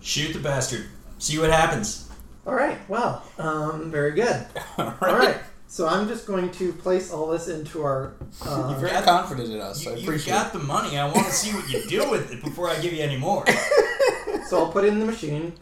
Shoot 0.00 0.32
the 0.32 0.38
bastard. 0.38 0.86
See 1.18 1.38
what 1.38 1.50
happens. 1.50 2.08
All 2.46 2.54
right. 2.54 2.78
Well, 2.88 3.22
um, 3.38 3.90
very 3.90 4.12
good. 4.12 4.46
All 4.78 4.94
All 5.02 5.16
right. 5.18 5.36
So 5.70 5.86
I'm 5.86 6.08
just 6.08 6.26
going 6.26 6.50
to 6.50 6.72
place 6.72 7.12
all 7.12 7.28
this 7.28 7.46
into 7.46 7.82
our. 7.84 8.14
Uh, 8.44 8.66
You're 8.70 8.80
very 8.80 8.90
got- 8.90 9.04
confident 9.04 9.52
in 9.52 9.60
us. 9.60 9.84
You, 9.84 9.92
I 9.92 9.94
you 9.94 10.02
appreciate 10.02 10.34
got 10.34 10.52
the 10.52 10.58
money. 10.58 10.98
I 10.98 11.04
want 11.04 11.28
to 11.28 11.32
see 11.32 11.54
what 11.54 11.70
you 11.70 11.88
do 11.88 12.10
with 12.10 12.32
it 12.32 12.42
before 12.42 12.68
I 12.68 12.80
give 12.80 12.92
you 12.92 13.04
any 13.04 13.16
more. 13.16 13.46
so 14.48 14.58
I'll 14.58 14.72
put 14.72 14.82
it 14.82 14.88
in 14.88 14.98
the 14.98 15.06
machine. 15.06 15.52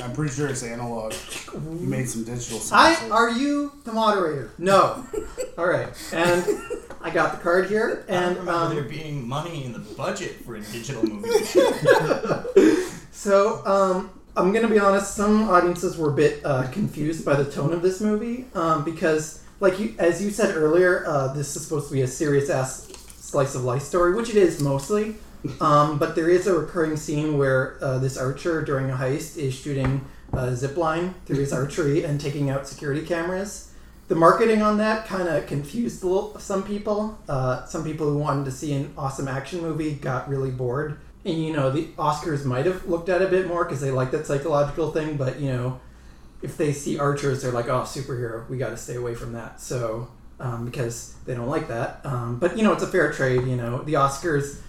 I'm 0.00 0.12
pretty 0.12 0.32
sure 0.32 0.46
it's 0.46 0.62
analog. 0.62 1.14
You 1.52 1.88
made 1.88 2.08
some 2.08 2.22
digital. 2.22 2.60
I 2.70 3.08
are 3.10 3.30
you 3.30 3.72
the 3.82 3.92
moderator? 3.92 4.52
No. 4.58 5.04
All 5.58 5.66
right. 5.66 5.88
And 6.12 6.44
I 7.00 7.10
got 7.10 7.32
the 7.32 7.38
card 7.42 7.68
here, 7.68 8.04
I 8.08 8.12
and 8.12 8.36
remember 8.36 8.52
um, 8.52 8.74
there 8.76 8.84
being 8.84 9.26
money 9.26 9.64
in 9.64 9.72
the 9.72 9.80
budget 9.80 10.44
for 10.44 10.54
a 10.54 10.60
digital 10.60 11.02
movie. 11.02 11.44
So, 13.10 13.64
um, 13.66 14.10
I'm 14.34 14.50
gonna 14.52 14.68
be 14.68 14.78
honest. 14.78 15.14
Some 15.14 15.50
audiences 15.50 15.98
were 15.98 16.10
a 16.10 16.14
bit 16.14 16.44
uh, 16.44 16.66
confused 16.70 17.24
by 17.24 17.34
the 17.34 17.50
tone 17.50 17.72
of 17.72 17.82
this 17.82 18.00
movie 18.00 18.46
um, 18.54 18.82
because, 18.82 19.42
like 19.60 19.78
you, 19.78 19.94
as 19.98 20.24
you 20.24 20.30
said 20.30 20.56
earlier, 20.56 21.04
uh, 21.06 21.34
this 21.34 21.54
is 21.54 21.62
supposed 21.62 21.88
to 21.88 21.94
be 21.94 22.00
a 22.00 22.06
serious 22.06 22.48
ass 22.48 22.90
slice 23.18 23.54
of 23.54 23.64
life 23.64 23.82
story, 23.82 24.14
which 24.14 24.30
it 24.30 24.36
is 24.36 24.62
mostly. 24.62 25.16
Um, 25.60 25.98
but 25.98 26.14
there 26.14 26.30
is 26.30 26.46
a 26.46 26.58
recurring 26.58 26.96
scene 26.96 27.36
where 27.36 27.76
uh, 27.82 27.98
this 27.98 28.16
archer, 28.16 28.62
during 28.62 28.90
a 28.90 28.94
heist, 28.94 29.36
is 29.36 29.54
shooting 29.54 30.02
a 30.32 30.56
zip 30.56 30.78
line 30.78 31.14
through 31.26 31.36
his 31.36 31.52
archery 31.52 32.04
and 32.04 32.18
taking 32.18 32.48
out 32.48 32.66
security 32.66 33.04
cameras. 33.04 33.74
The 34.08 34.14
marketing 34.14 34.62
on 34.62 34.78
that 34.78 35.06
kind 35.06 35.28
of 35.28 35.46
confused 35.46 36.04
little, 36.04 36.38
some 36.38 36.62
people. 36.62 37.18
Uh, 37.28 37.66
some 37.66 37.84
people 37.84 38.10
who 38.10 38.18
wanted 38.18 38.46
to 38.46 38.50
see 38.50 38.72
an 38.72 38.94
awesome 38.96 39.28
action 39.28 39.60
movie 39.60 39.92
got 39.92 40.28
really 40.28 40.50
bored. 40.50 40.98
And 41.24 41.42
you 41.42 41.52
know, 41.52 41.70
the 41.70 41.86
Oscars 41.98 42.44
might 42.44 42.66
have 42.66 42.86
looked 42.86 43.08
at 43.08 43.22
it 43.22 43.28
a 43.28 43.30
bit 43.30 43.46
more 43.46 43.64
because 43.64 43.80
they 43.80 43.90
like 43.90 44.10
that 44.10 44.26
psychological 44.26 44.90
thing. 44.90 45.16
But 45.16 45.40
you 45.40 45.52
know, 45.52 45.80
if 46.42 46.56
they 46.56 46.72
see 46.72 46.98
archers, 46.98 47.42
they're 47.42 47.52
like, 47.52 47.68
"Oh, 47.68 47.82
superhero, 47.82 48.48
we 48.48 48.58
got 48.58 48.70
to 48.70 48.76
stay 48.76 48.96
away 48.96 49.14
from 49.14 49.32
that." 49.34 49.60
So 49.60 50.08
um, 50.42 50.64
because 50.64 51.14
they 51.24 51.34
don't 51.34 51.48
like 51.48 51.68
that. 51.68 52.00
Um, 52.04 52.38
but 52.38 52.56
you 52.58 52.64
know, 52.64 52.72
it's 52.72 52.82
a 52.82 52.88
fair 52.88 53.12
trade. 53.12 53.46
You 53.46 53.56
know, 53.56 53.82
the 53.82 53.94
Oscars, 53.94 54.60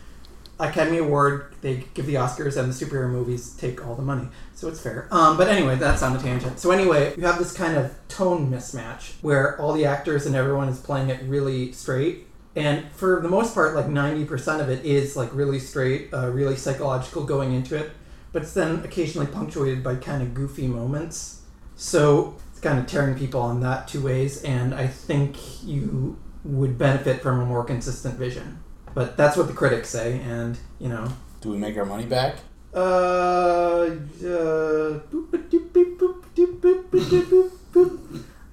Academy 0.60 1.00
Award, 1.00 1.54
they 1.62 1.84
give 1.96 2.06
the 2.06 2.16
Oscars 2.16 2.56
and 2.58 2.72
the 2.72 2.86
superhero 2.86 3.10
movies 3.10 3.56
take 3.56 3.86
all 3.86 3.96
the 3.96 4.04
money, 4.04 4.28
so 4.54 4.68
it's 4.68 4.80
fair. 4.80 5.08
Um, 5.12 5.36
but 5.36 5.48
anyway, 5.48 5.76
that's 5.76 6.04
on 6.04 6.16
a 6.16 6.20
tangent. 6.20 6.60
So 6.60 6.72
anyway, 6.72 7.14
you 7.18 7.24
have 7.24 7.40
this 7.40 7.52
kind 7.52 7.76
of 7.76 7.94
tone 8.08 8.52
mismatch 8.52 9.14
where 9.22 9.60
all 9.60 9.74
the 9.74 9.86
actors 9.86 10.26
and 10.26 10.36
everyone 10.36 10.70
is 10.70 10.80
playing 10.80 11.10
it 11.10 11.22
really 11.24 11.72
straight. 11.72 12.28
And 12.56 12.92
for 12.92 13.20
the 13.22 13.30
most 13.30 13.56
part, 13.56 13.76
like 13.76 13.88
90% 13.88 14.62
of 14.62 14.70
it 14.70 14.86
is 14.86 15.16
like 15.16 15.34
really 15.34 15.60
straight, 15.60 16.14
uh, 16.14 16.30
really 16.30 16.56
psychological 16.56 17.24
going 17.24 17.54
into 17.54 17.76
it. 17.76 17.92
But 18.32 18.44
it's 18.44 18.54
then 18.54 18.84
occasionally 18.84 19.28
punctuated 19.28 19.84
by 19.84 19.96
kind 19.96 20.22
of 20.22 20.34
goofy 20.34 20.68
moments. 20.68 21.42
So 21.76 22.36
it's 22.52 22.60
kind 22.60 22.80
of 22.80 22.88
tearing 22.88 23.18
people 23.18 23.42
on 23.42 23.60
that 23.62 23.88
two 23.88 24.02
ways. 24.02 24.44
And 24.44 24.74
I 24.74 24.88
think 24.88 25.64
you 25.64 26.20
would 26.44 26.78
benefit 26.78 27.22
from 27.22 27.40
a 27.40 27.46
more 27.46 27.64
consistent 27.64 28.16
vision. 28.16 28.60
But 28.94 29.18
that's 29.18 29.36
what 29.36 29.48
the 29.48 29.54
critics 29.54 29.90
say. 29.90 30.20
And, 30.20 30.58
you 30.80 30.90
know, 30.90 31.08
Do 31.42 31.50
we 31.50 31.58
make 31.58 31.76
our 31.78 31.86
money 31.86 32.06
back? 32.06 32.36
uh, 32.76 33.90
uh. 34.26 35.00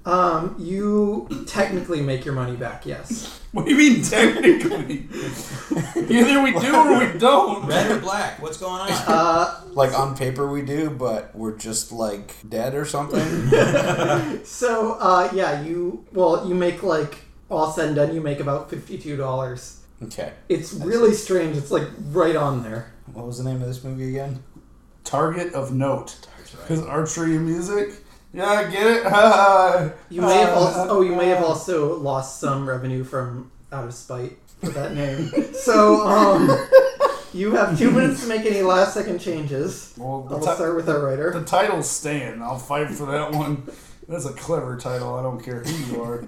Um, 0.06 0.56
you 0.58 1.28
technically 1.46 2.00
make 2.00 2.24
your 2.24 2.34
money 2.34 2.56
back, 2.56 2.86
yes. 2.86 3.39
What 3.52 3.66
do 3.66 3.72
you 3.72 3.78
mean 3.78 4.02
technically? 4.04 5.08
Either 5.96 6.40
we 6.40 6.52
do 6.52 6.72
or 6.72 6.98
we 7.00 7.18
don't. 7.18 7.66
Red 7.66 7.90
or 7.90 7.98
black? 7.98 8.40
What's 8.40 8.58
going 8.58 8.80
on? 8.80 8.90
Uh, 8.90 9.60
Like 9.72 9.92
on 9.98 10.16
paper 10.16 10.48
we 10.48 10.62
do, 10.62 10.88
but 10.90 11.34
we're 11.34 11.56
just 11.56 11.90
like 11.90 12.34
dead 12.48 12.74
or 12.76 12.84
something. 12.84 13.20
so, 14.44 14.92
uh, 15.00 15.30
yeah, 15.34 15.62
you, 15.62 16.04
well, 16.12 16.48
you 16.48 16.54
make 16.54 16.84
like, 16.84 17.18
all 17.48 17.72
said 17.72 17.88
and 17.88 17.96
done, 17.96 18.14
you 18.14 18.20
make 18.20 18.38
about 18.38 18.70
$52. 18.70 19.78
okay. 20.04 20.32
It's 20.48 20.72
really 20.72 21.12
strange. 21.14 21.56
It's 21.56 21.72
like 21.72 21.88
right 22.10 22.36
on 22.36 22.62
there. 22.62 22.92
What 23.12 23.26
was 23.26 23.38
the 23.38 23.44
name 23.44 23.60
of 23.62 23.66
this 23.66 23.82
movie 23.82 24.10
again? 24.10 24.44
Target 25.02 25.54
of 25.54 25.72
note. 25.72 26.16
That's 26.38 26.52
Because 26.52 26.82
archery 26.86 27.34
and 27.36 27.46
music. 27.46 28.04
Yeah, 28.32 28.46
I 28.46 28.70
get 28.70 28.86
it. 28.86 29.92
You 30.10 30.22
may 30.22 30.34
have 30.38 30.56
also, 30.56 30.86
oh, 30.88 31.00
you 31.02 31.14
may 31.16 31.28
have 31.28 31.42
also 31.44 31.98
lost 31.98 32.40
some 32.40 32.68
revenue 32.68 33.04
from 33.04 33.50
out 33.72 33.84
of 33.86 33.94
spite 33.94 34.38
for 34.60 34.70
that 34.70 34.94
name. 34.94 35.30
So, 35.54 36.06
um, 36.06 36.48
you 37.32 37.52
have 37.52 37.78
two 37.78 37.90
minutes 37.90 38.22
to 38.22 38.28
make 38.28 38.44
any 38.46 38.62
last 38.62 38.94
second 38.94 39.18
changes. 39.20 39.94
Well, 39.96 40.22
the, 40.22 40.36
We'll 40.36 40.46
ti- 40.46 40.54
start 40.54 40.74
with 40.76 40.88
our 40.88 40.98
writer. 41.04 41.30
the 41.32 41.44
title's 41.44 41.88
staying. 41.90 42.40
I'll 42.42 42.58
fight 42.58 42.90
for 42.90 43.06
that 43.06 43.32
one. 43.32 43.68
That's 44.08 44.24
a 44.26 44.32
clever 44.32 44.76
title. 44.76 45.14
I 45.14 45.22
don't 45.22 45.40
care 45.42 45.62
who 45.62 45.94
you 45.94 46.02
are. 46.02 46.24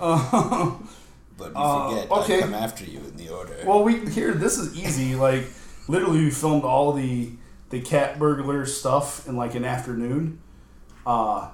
Um, 0.00 0.88
But 1.38 1.48
you 1.50 1.56
Uh, 1.56 1.90
forget 1.90 2.10
okay. 2.10 2.38
I 2.38 2.40
come 2.40 2.54
after 2.54 2.84
you 2.86 2.98
in 3.00 3.16
the 3.16 3.28
order. 3.28 3.56
well, 3.66 3.82
we 3.84 4.08
here. 4.08 4.32
This 4.32 4.56
is 4.56 4.74
easy. 4.74 5.14
Like 5.16 5.44
literally, 5.86 6.20
we 6.20 6.30
filmed 6.30 6.64
all 6.64 6.92
the 6.94 7.32
the 7.68 7.80
cat 7.82 8.18
burglar 8.18 8.64
stuff 8.64 9.28
in 9.28 9.36
like 9.36 9.54
an 9.54 9.64
afternoon. 9.66 10.38
Uh, 11.06 11.48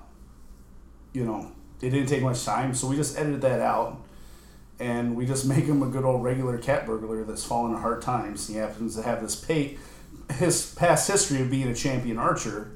you 1.12 1.24
know, 1.24 1.52
it 1.80 1.90
didn't 1.90 2.06
take 2.08 2.22
much 2.22 2.44
time, 2.44 2.74
so 2.74 2.86
we 2.88 2.96
just 2.96 3.18
edited 3.18 3.42
that 3.42 3.60
out. 3.60 3.98
and 4.80 5.14
we 5.16 5.26
just 5.26 5.46
make 5.52 5.64
him 5.64 5.82
a 5.82 5.86
good 5.86 6.04
old 6.04 6.24
regular 6.24 6.58
cat 6.58 6.86
burglar 6.86 7.24
that's 7.24 7.44
fallen 7.44 7.74
on 7.74 7.80
hard 7.80 8.02
times. 8.02 8.48
He 8.48 8.54
happens 8.56 8.96
to 8.96 9.02
have 9.02 9.20
this 9.22 9.36
pay, 9.36 9.78
his 10.38 10.74
past 10.74 11.08
history 11.10 11.40
of 11.42 11.50
being 11.50 11.68
a 11.68 11.74
champion 11.74 12.18
archer, 12.18 12.72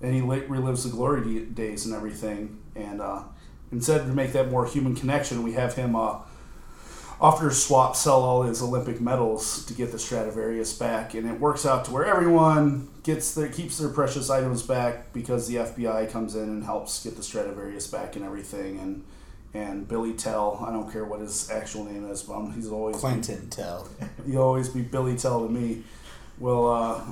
and 0.00 0.14
he 0.14 0.20
relives 0.20 0.84
the 0.84 0.90
glory 0.90 1.40
days 1.46 1.86
and 1.86 1.94
everything. 1.94 2.58
And 2.76 3.00
uh, 3.00 3.22
instead, 3.70 4.06
to 4.06 4.12
make 4.12 4.32
that 4.32 4.50
more 4.50 4.66
human 4.66 4.94
connection, 4.94 5.42
we 5.42 5.52
have 5.52 5.74
him 5.74 5.96
uh, 5.96 6.18
offer 7.22 7.48
to 7.48 7.54
swap, 7.54 7.94
sell 7.94 8.22
all 8.24 8.42
his 8.42 8.60
Olympic 8.60 9.00
medals 9.00 9.64
to 9.66 9.74
get 9.74 9.92
the 9.92 9.98
Stradivarius 9.98 10.76
back, 10.76 11.14
and 11.14 11.30
it 11.30 11.38
works 11.38 11.64
out 11.64 11.84
to 11.84 11.92
where 11.92 12.04
everyone 12.04 12.88
gets 13.04 13.32
their 13.32 13.48
keeps 13.48 13.78
their 13.78 13.88
precious 13.88 14.28
items 14.28 14.62
back 14.62 15.12
because 15.12 15.46
the 15.46 15.54
FBI 15.54 16.10
comes 16.10 16.34
in 16.34 16.42
and 16.42 16.64
helps 16.64 17.02
get 17.02 17.16
the 17.16 17.22
Stradivarius 17.22 17.86
back 17.86 18.16
and 18.16 18.24
everything. 18.24 18.78
And 18.80 19.04
and 19.54 19.86
Billy 19.86 20.14
Tell, 20.14 20.64
I 20.66 20.72
don't 20.72 20.90
care 20.90 21.04
what 21.04 21.20
his 21.20 21.48
actual 21.48 21.84
name 21.84 22.10
is, 22.10 22.22
but 22.22 22.50
he's 22.52 22.68
always 22.68 22.96
Clinton 22.96 23.48
Tell. 23.50 23.88
he'll 24.26 24.42
always 24.42 24.68
be 24.68 24.82
Billy 24.82 25.16
Tell 25.16 25.46
to 25.46 25.48
me. 25.48 25.84
Will 26.38 26.68
uh, 26.68 27.04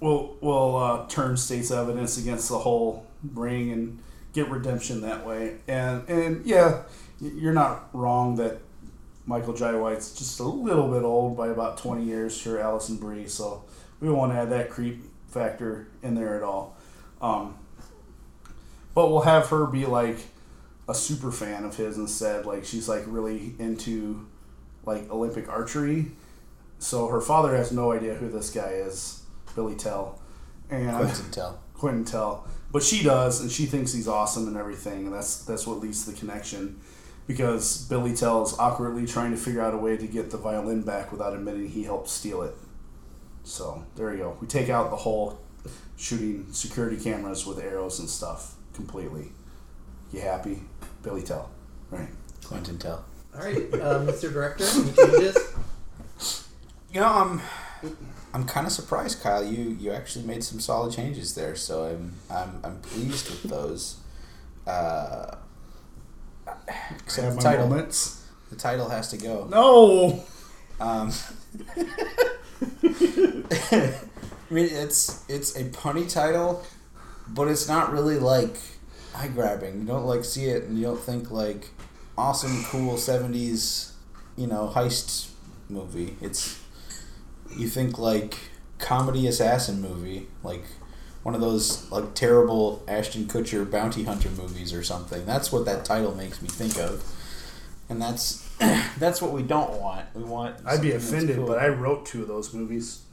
will 0.00 0.36
will 0.42 0.76
uh, 0.76 1.06
turn 1.08 1.38
state's 1.38 1.70
evidence 1.70 2.18
against 2.18 2.50
the 2.50 2.58
whole 2.58 3.06
ring 3.32 3.70
and 3.70 3.98
get 4.34 4.50
redemption 4.50 5.00
that 5.00 5.24
way. 5.26 5.56
And 5.66 6.06
and 6.06 6.44
yeah, 6.44 6.82
you're 7.18 7.54
not 7.54 7.88
wrong 7.94 8.36
that 8.36 8.60
Michael 9.26 9.54
Jai 9.54 9.74
White's 9.74 10.14
just 10.14 10.40
a 10.40 10.44
little 10.44 10.88
bit 10.88 11.02
old 11.02 11.36
by 11.36 11.48
about 11.48 11.78
20 11.78 12.04
years 12.04 12.40
for 12.40 12.58
Alison 12.58 12.96
Brie, 12.96 13.28
so 13.28 13.64
we 14.00 14.08
don't 14.08 14.16
want 14.16 14.32
to 14.32 14.38
add 14.38 14.50
that 14.50 14.70
creep 14.70 15.02
factor 15.28 15.88
in 16.02 16.14
there 16.14 16.36
at 16.36 16.42
all. 16.42 16.76
Um, 17.20 17.56
but 18.94 19.10
we'll 19.10 19.22
have 19.22 19.48
her 19.48 19.66
be 19.66 19.86
like 19.86 20.18
a 20.88 20.94
super 20.94 21.30
fan 21.30 21.64
of 21.64 21.76
his 21.76 21.96
instead. 21.96 22.46
Like 22.46 22.64
she's 22.64 22.88
like 22.88 23.04
really 23.06 23.54
into 23.58 24.26
like 24.84 25.10
Olympic 25.10 25.48
archery. 25.48 26.12
So 26.78 27.06
her 27.06 27.20
father 27.20 27.56
has 27.56 27.70
no 27.70 27.92
idea 27.92 28.14
who 28.14 28.28
this 28.28 28.50
guy 28.50 28.70
is, 28.70 29.22
Billy 29.54 29.76
Tell, 29.76 30.20
and 30.68 30.96
Quentin 30.96 31.30
Tell. 31.30 31.60
Quentin 31.74 32.04
Tell, 32.04 32.46
but 32.72 32.82
she 32.82 33.04
does, 33.04 33.40
and 33.40 33.50
she 33.50 33.66
thinks 33.66 33.92
he's 33.92 34.08
awesome 34.08 34.48
and 34.48 34.56
everything, 34.56 35.06
and 35.06 35.14
that's 35.14 35.44
that's 35.44 35.64
what 35.66 35.78
leads 35.78 36.04
to 36.04 36.10
the 36.10 36.18
connection. 36.18 36.80
Because 37.26 37.86
Billy 37.86 38.14
Tell 38.14 38.42
is 38.42 38.58
awkwardly 38.58 39.06
trying 39.06 39.30
to 39.30 39.36
figure 39.36 39.62
out 39.62 39.74
a 39.74 39.78
way 39.78 39.96
to 39.96 40.06
get 40.06 40.30
the 40.30 40.36
violin 40.36 40.82
back 40.82 41.12
without 41.12 41.34
admitting 41.34 41.68
he 41.68 41.84
helped 41.84 42.08
steal 42.08 42.42
it. 42.42 42.54
So 43.44 43.84
there 43.96 44.12
you 44.12 44.18
go. 44.18 44.36
We 44.40 44.46
take 44.46 44.68
out 44.68 44.90
the 44.90 44.96
whole 44.96 45.40
shooting 45.96 46.52
security 46.52 47.02
cameras 47.02 47.46
with 47.46 47.58
arrows 47.58 47.98
and 48.00 48.08
stuff 48.08 48.54
completely. 48.74 49.32
You 50.12 50.20
happy? 50.20 50.62
Billy 51.02 51.22
Tell, 51.22 51.50
right? 51.90 52.08
Clinton 52.44 52.78
Tell. 52.78 53.04
All 53.34 53.42
right, 53.42 53.56
uh, 53.74 54.00
Mr. 54.00 54.32
Director, 54.32 54.64
any 54.64 54.92
changes? 54.92 55.54
You 56.92 57.00
know, 57.00 57.08
I'm 57.08 57.40
I'm 58.34 58.44
kind 58.44 58.66
of 58.66 58.72
surprised, 58.72 59.22
Kyle. 59.22 59.44
You 59.44 59.70
you 59.80 59.92
actually 59.92 60.26
made 60.26 60.44
some 60.44 60.60
solid 60.60 60.94
changes 60.94 61.34
there, 61.34 61.56
so 61.56 61.84
I'm 61.86 62.12
I'm, 62.30 62.60
I'm 62.62 62.80
pleased 62.80 63.30
with 63.30 63.44
those. 63.44 63.96
Uh, 64.66 65.36
except 67.18 67.26
Have 67.26 67.36
the 67.36 67.44
my 67.44 67.50
title. 67.52 67.68
moments. 67.68 68.24
The 68.50 68.56
title 68.56 68.88
has 68.88 69.08
to 69.10 69.16
go. 69.18 69.46
No. 69.50 70.24
Um, 70.80 71.12
I 72.82 74.54
mean, 74.54 74.68
it's 74.70 75.24
it's 75.28 75.56
a 75.56 75.64
punny 75.64 76.10
title, 76.12 76.64
but 77.28 77.48
it's 77.48 77.68
not 77.68 77.92
really 77.92 78.18
like 78.18 78.56
eye 79.14 79.28
grabbing. 79.28 79.80
You 79.80 79.86
don't 79.86 80.04
like 80.06 80.24
see 80.24 80.46
it 80.46 80.64
and 80.64 80.78
you 80.78 80.84
don't 80.84 81.00
think 81.00 81.30
like 81.30 81.68
awesome, 82.16 82.64
cool 82.64 82.96
seventies, 82.96 83.92
you 84.36 84.46
know, 84.46 84.72
heist 84.74 85.30
movie. 85.68 86.16
It's 86.20 86.58
you 87.56 87.68
think 87.68 87.98
like 87.98 88.36
comedy 88.78 89.26
assassin 89.26 89.80
movie, 89.80 90.26
like 90.42 90.64
one 91.22 91.34
of 91.34 91.40
those 91.40 91.90
like 91.90 92.14
terrible 92.14 92.82
Ashton 92.88 93.26
Kutcher 93.26 93.68
bounty 93.70 94.04
hunter 94.04 94.28
movies 94.30 94.72
or 94.72 94.82
something. 94.82 95.24
That's 95.26 95.52
what 95.52 95.64
that 95.66 95.84
title 95.84 96.14
makes 96.14 96.42
me 96.42 96.48
think 96.48 96.78
of, 96.78 97.02
and 97.88 98.00
that's 98.02 98.48
that's 98.98 99.20
what 99.22 99.32
we 99.32 99.42
don't 99.42 99.80
want. 99.80 100.06
We 100.14 100.22
want. 100.24 100.56
I'd 100.66 100.82
be 100.82 100.92
offended, 100.92 101.36
cool. 101.36 101.46
but 101.46 101.58
I 101.58 101.68
wrote 101.68 102.06
two 102.06 102.22
of 102.22 102.28
those 102.28 102.52
movies. 102.52 103.02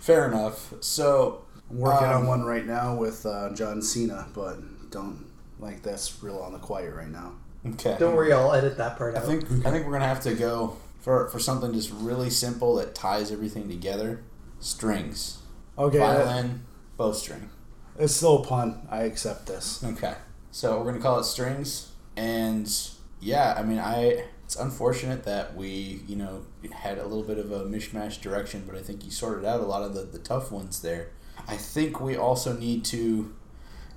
Fair 0.00 0.26
enough. 0.28 0.72
So 0.80 1.44
I'm 1.70 1.78
working 1.78 2.08
Um, 2.08 2.14
on 2.22 2.26
one 2.26 2.44
right 2.44 2.66
now 2.66 2.94
with 2.96 3.26
uh, 3.26 3.52
John 3.54 3.82
Cena, 3.82 4.26
but 4.34 4.90
don't 4.90 5.26
like 5.60 5.82
that's 5.82 6.22
real 6.22 6.38
on 6.38 6.52
the 6.52 6.58
quiet 6.58 6.94
right 6.94 7.10
now. 7.10 7.32
okay. 7.66 7.96
Don't 7.98 8.14
worry, 8.14 8.32
I'll 8.32 8.52
edit 8.54 8.78
that 8.78 8.96
part 8.96 9.14
I 9.14 9.18
out. 9.18 9.24
think 9.26 9.44
I 9.66 9.70
think 9.70 9.84
we're 9.86 9.92
gonna 9.92 10.06
have 10.06 10.22
to 10.22 10.34
go 10.34 10.76
for 11.00 11.28
for 11.28 11.38
something 11.38 11.72
just 11.72 11.90
really 11.92 12.30
simple 12.30 12.76
that 12.76 12.94
ties 12.94 13.30
everything 13.30 13.68
together. 13.68 14.22
Strings, 14.60 15.38
Okay, 15.78 15.98
that- 15.98 16.24
violin, 16.26 16.64
bowstring. 16.96 17.48
it's 17.98 18.14
still 18.14 18.42
a 18.42 18.46
pun. 18.46 18.86
I 18.90 19.02
accept 19.02 19.46
this. 19.46 19.82
Okay. 19.84 20.14
So 20.50 20.78
we're 20.78 20.90
gonna 20.92 21.02
call 21.02 21.20
it 21.20 21.24
strings, 21.24 21.92
and 22.16 22.68
yeah, 23.20 23.54
I 23.56 23.62
mean, 23.62 23.78
I 23.78 24.24
it's 24.44 24.56
unfortunate 24.56 25.24
that 25.24 25.54
we 25.54 26.02
you 26.06 26.16
know 26.16 26.46
had 26.72 26.98
a 26.98 27.04
little 27.04 27.22
bit 27.22 27.38
of 27.38 27.52
a 27.52 27.64
mishmash 27.64 28.20
direction, 28.20 28.64
but 28.66 28.76
I 28.76 28.82
think 28.82 29.04
you 29.04 29.10
sorted 29.10 29.44
out 29.44 29.60
a 29.60 29.64
lot 29.66 29.82
of 29.82 29.94
the 29.94 30.02
the 30.02 30.18
tough 30.18 30.50
ones 30.50 30.80
there. 30.82 31.10
I 31.46 31.56
think 31.56 32.00
we 32.00 32.16
also 32.16 32.56
need 32.56 32.84
to. 32.86 33.34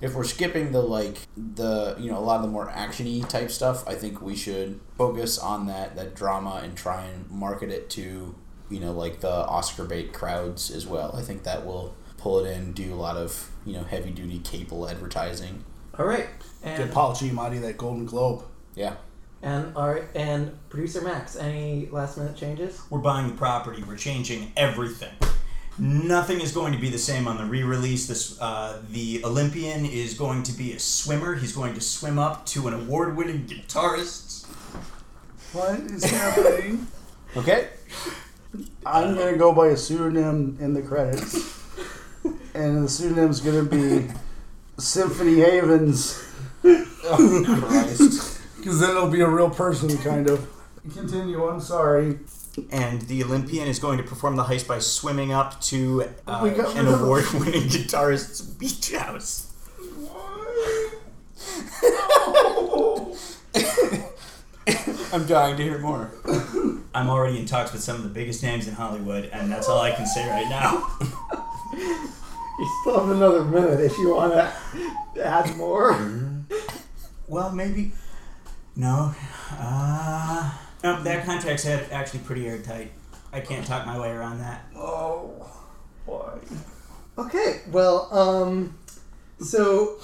If 0.00 0.14
we're 0.14 0.24
skipping 0.24 0.72
the 0.72 0.82
like 0.82 1.28
the 1.36 1.96
you 1.98 2.10
know 2.10 2.18
a 2.18 2.20
lot 2.20 2.36
of 2.36 2.42
the 2.42 2.48
more 2.48 2.68
actiony 2.68 3.26
type 3.28 3.50
stuff, 3.50 3.86
I 3.88 3.94
think 3.94 4.20
we 4.20 4.36
should 4.36 4.80
focus 4.98 5.38
on 5.38 5.66
that 5.68 5.96
that 5.96 6.14
drama 6.14 6.60
and 6.62 6.76
try 6.76 7.04
and 7.06 7.30
market 7.30 7.70
it 7.70 7.88
to 7.90 8.34
you 8.72 8.80
know 8.80 8.92
like 8.92 9.20
the 9.20 9.30
Oscar 9.30 9.84
bait 9.84 10.12
crowds 10.12 10.70
as 10.70 10.86
well. 10.86 11.14
I 11.16 11.22
think 11.22 11.42
that 11.44 11.66
will 11.66 11.94
pull 12.16 12.44
it 12.44 12.50
in, 12.50 12.72
do 12.72 12.92
a 12.92 12.96
lot 12.96 13.16
of 13.16 13.50
you 13.66 13.74
know 13.74 13.84
heavy 13.84 14.10
duty 14.10 14.38
cable 14.38 14.88
advertising. 14.88 15.64
All 15.98 16.06
right, 16.06 16.28
Get 16.64 16.80
and 16.80 16.92
Paul 16.92 17.12
Giamatti 17.12 17.60
that 17.60 17.76
Golden 17.76 18.06
Globe. 18.06 18.44
Yeah, 18.74 18.94
and 19.42 19.76
all 19.76 19.90
right, 19.92 20.04
and 20.14 20.56
producer 20.70 21.02
Max, 21.02 21.36
any 21.36 21.88
last 21.90 22.16
minute 22.16 22.36
changes? 22.36 22.80
We're 22.90 23.00
buying 23.00 23.28
the 23.28 23.34
property. 23.34 23.82
We're 23.82 23.96
changing 23.96 24.52
everything. 24.56 25.12
Nothing 25.78 26.40
is 26.42 26.52
going 26.52 26.74
to 26.74 26.78
be 26.78 26.90
the 26.90 26.98
same 26.98 27.26
on 27.26 27.38
the 27.38 27.44
re-release. 27.44 28.06
This 28.06 28.40
uh, 28.40 28.82
the 28.90 29.24
Olympian 29.24 29.86
is 29.86 30.14
going 30.14 30.42
to 30.44 30.52
be 30.52 30.72
a 30.72 30.78
swimmer. 30.78 31.34
He's 31.34 31.54
going 31.54 31.74
to 31.74 31.80
swim 31.80 32.18
up 32.18 32.44
to 32.46 32.68
an 32.68 32.74
award-winning 32.74 33.46
guitarist. 33.46 34.46
What 35.52 35.80
is 35.80 36.04
happening? 36.04 36.86
Okay. 37.34 37.70
I'm 38.84 39.14
gonna 39.16 39.36
go 39.36 39.52
by 39.54 39.68
a 39.68 39.76
pseudonym 39.76 40.58
in 40.60 40.74
the 40.74 40.82
credits, 40.82 41.34
and 42.54 42.84
the 42.84 42.88
pseudonym's 42.88 43.40
gonna 43.40 43.64
be 43.64 44.08
Symphony 44.78 45.40
Havens, 45.40 46.22
Oh 47.04 47.44
Christ. 47.44 48.40
because 48.56 48.80
then 48.80 48.90
it'll 48.90 49.08
be 49.08 49.20
a 49.20 49.28
real 49.28 49.50
person, 49.50 49.96
kind 49.98 50.28
of. 50.28 50.48
Continue. 50.94 51.44
I'm 51.46 51.60
sorry. 51.60 52.18
And 52.70 53.02
the 53.02 53.24
Olympian 53.24 53.66
is 53.66 53.78
going 53.78 53.98
to 53.98 54.04
perform 54.04 54.36
the 54.36 54.44
heist 54.44 54.68
by 54.68 54.78
swimming 54.78 55.32
up 55.32 55.60
to 55.62 56.04
uh, 56.26 56.48
got 56.50 56.76
an 56.76 56.86
award-winning 56.86 57.62
guitarist's 57.68 58.40
beach 58.42 58.92
house. 58.92 59.52
I'm 65.12 65.26
dying 65.26 65.56
to 65.56 65.62
hear 65.62 65.78
more. 65.78 66.10
I'm 66.94 67.08
already 67.08 67.38
in 67.38 67.46
talks 67.46 67.72
with 67.72 67.82
some 67.82 67.96
of 67.96 68.02
the 68.02 68.08
biggest 68.10 68.42
names 68.42 68.68
in 68.68 68.74
Hollywood, 68.74 69.30
and 69.32 69.50
that's 69.50 69.68
all 69.68 69.80
I 69.80 69.92
can 69.92 70.06
say 70.06 70.28
right 70.28 70.48
now. 70.48 70.98
You 72.58 72.68
still 72.82 73.00
have 73.00 73.16
another 73.16 73.44
minute 73.44 73.80
if 73.80 73.96
you 73.98 74.14
want 74.14 74.34
to 74.34 75.24
add 75.24 75.56
more. 75.56 75.98
Well, 77.26 77.50
maybe. 77.50 77.92
No. 78.76 79.14
Uh, 79.50 80.52
no, 80.84 81.02
that 81.02 81.24
contract's 81.24 81.66
actually 81.66 82.20
pretty 82.20 82.46
airtight. 82.46 82.92
I 83.32 83.40
can't 83.40 83.66
talk 83.66 83.86
my 83.86 83.98
way 83.98 84.10
around 84.10 84.38
that. 84.40 84.66
Oh, 84.76 85.50
why? 86.04 86.38
Okay, 87.18 87.62
well, 87.70 88.08
um, 88.12 88.78
so 89.40 89.98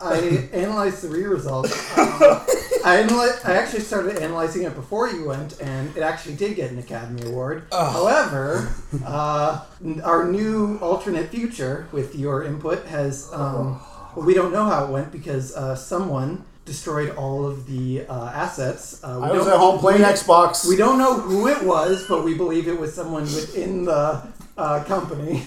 I 0.00 0.48
analyzed 0.52 1.02
the 1.02 1.08
re 1.08 1.24
results. 1.24 1.98
Um, 1.98 2.40
I, 2.84 3.02
analy- 3.02 3.44
I 3.48 3.54
actually 3.56 3.80
started 3.80 4.16
analyzing 4.18 4.62
it 4.64 4.74
before 4.74 5.08
you 5.08 5.26
went, 5.26 5.60
and 5.60 5.94
it 5.96 6.02
actually 6.02 6.34
did 6.36 6.56
get 6.56 6.70
an 6.70 6.78
Academy 6.78 7.22
Award. 7.28 7.64
However, 7.72 8.72
uh, 9.04 9.64
our 10.04 10.24
new 10.30 10.78
alternate 10.78 11.30
future 11.30 11.88
with 11.92 12.14
your 12.14 12.44
input 12.44 12.86
has. 12.86 13.30
Um, 13.32 13.80
well, 14.16 14.26
we 14.26 14.34
don't 14.34 14.52
know 14.52 14.64
how 14.64 14.84
it 14.86 14.90
went 14.90 15.12
because 15.12 15.54
uh, 15.54 15.76
someone 15.76 16.44
destroyed 16.64 17.10
all 17.16 17.46
of 17.46 17.66
the 17.66 18.04
uh, 18.08 18.26
assets. 18.34 19.02
Uh, 19.04 19.18
we 19.22 19.28
I 19.28 19.32
was 19.32 19.44
don't- 19.44 19.54
at 19.54 19.58
home 19.58 19.78
playing 19.78 20.00
we- 20.00 20.04
Xbox. 20.06 20.68
We 20.68 20.76
don't 20.76 20.98
know 20.98 21.14
who 21.14 21.46
it 21.48 21.62
was, 21.62 22.06
but 22.08 22.24
we 22.24 22.34
believe 22.34 22.66
it 22.68 22.78
was 22.78 22.92
someone 22.94 23.22
within 23.22 23.84
the 23.84 24.22
uh, 24.58 24.84
company. 24.84 25.44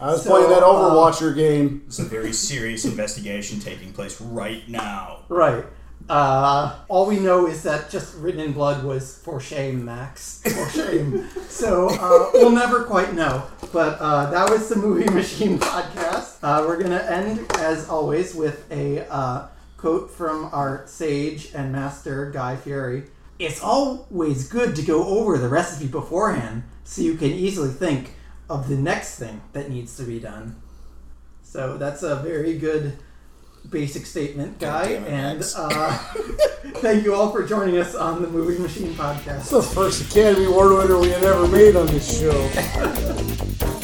I 0.00 0.08
was 0.12 0.22
So, 0.24 0.30
playing 0.30 0.48
that 0.50 0.62
uh, 0.62 0.66
Overwatcher 0.66 1.34
game. 1.34 1.82
It's 1.86 1.98
a 1.98 2.04
very 2.04 2.32
serious 2.32 2.84
investigation 2.84 3.60
taking 3.60 3.92
place 3.92 4.20
right 4.20 4.68
now. 4.68 5.20
Right. 5.28 5.64
Uh, 6.08 6.78
all 6.88 7.06
we 7.06 7.18
know 7.18 7.46
is 7.46 7.62
that 7.62 7.88
just 7.88 8.14
written 8.18 8.40
in 8.40 8.52
blood 8.52 8.84
was 8.84 9.16
for 9.18 9.40
shame, 9.40 9.84
Max. 9.84 10.42
For 10.42 10.68
shame. 10.68 11.28
so 11.48 11.88
uh, 11.88 12.30
we'll 12.34 12.50
never 12.50 12.84
quite 12.84 13.14
know. 13.14 13.44
But 13.72 13.98
uh, 14.00 14.30
that 14.30 14.50
was 14.50 14.68
the 14.68 14.76
Movie 14.76 15.10
Machine 15.12 15.58
podcast. 15.58 16.38
Uh, 16.42 16.64
we're 16.66 16.76
going 16.76 16.90
to 16.90 17.10
end, 17.10 17.50
as 17.54 17.88
always, 17.88 18.34
with 18.34 18.70
a 18.70 19.10
uh, 19.10 19.48
quote 19.78 20.10
from 20.10 20.50
our 20.52 20.86
sage 20.86 21.52
and 21.54 21.72
master, 21.72 22.30
Guy 22.30 22.56
Fieri. 22.56 23.04
It's 23.38 23.62
always 23.62 24.46
good 24.48 24.76
to 24.76 24.82
go 24.82 25.04
over 25.06 25.38
the 25.38 25.48
recipe 25.48 25.88
beforehand 25.88 26.64
so 26.84 27.00
you 27.02 27.14
can 27.14 27.30
easily 27.30 27.70
think 27.70 28.14
of 28.48 28.68
the 28.68 28.76
next 28.76 29.18
thing 29.18 29.40
that 29.54 29.70
needs 29.70 29.96
to 29.96 30.02
be 30.02 30.20
done. 30.20 30.60
So 31.42 31.78
that's 31.78 32.02
a 32.02 32.16
very 32.16 32.58
good 32.58 32.98
basic 33.70 34.06
statement, 34.06 34.58
Guy. 34.58 34.88
it, 34.88 35.02
and 35.08 35.42
uh, 35.56 35.98
thank 36.76 37.04
you 37.04 37.14
all 37.14 37.30
for 37.30 37.42
joining 37.46 37.78
us 37.78 37.94
on 37.94 38.22
the 38.22 38.28
Movie 38.28 38.60
Machine 38.60 38.94
podcast. 38.94 39.40
It's 39.40 39.50
the 39.50 39.62
first 39.62 40.10
Academy 40.10 40.46
Award 40.46 40.72
winner 40.72 40.98
we 40.98 41.08
had 41.08 41.24
ever 41.24 41.46
made 41.48 41.76
on 41.76 41.86
this 41.86 42.20
show. 42.20 43.80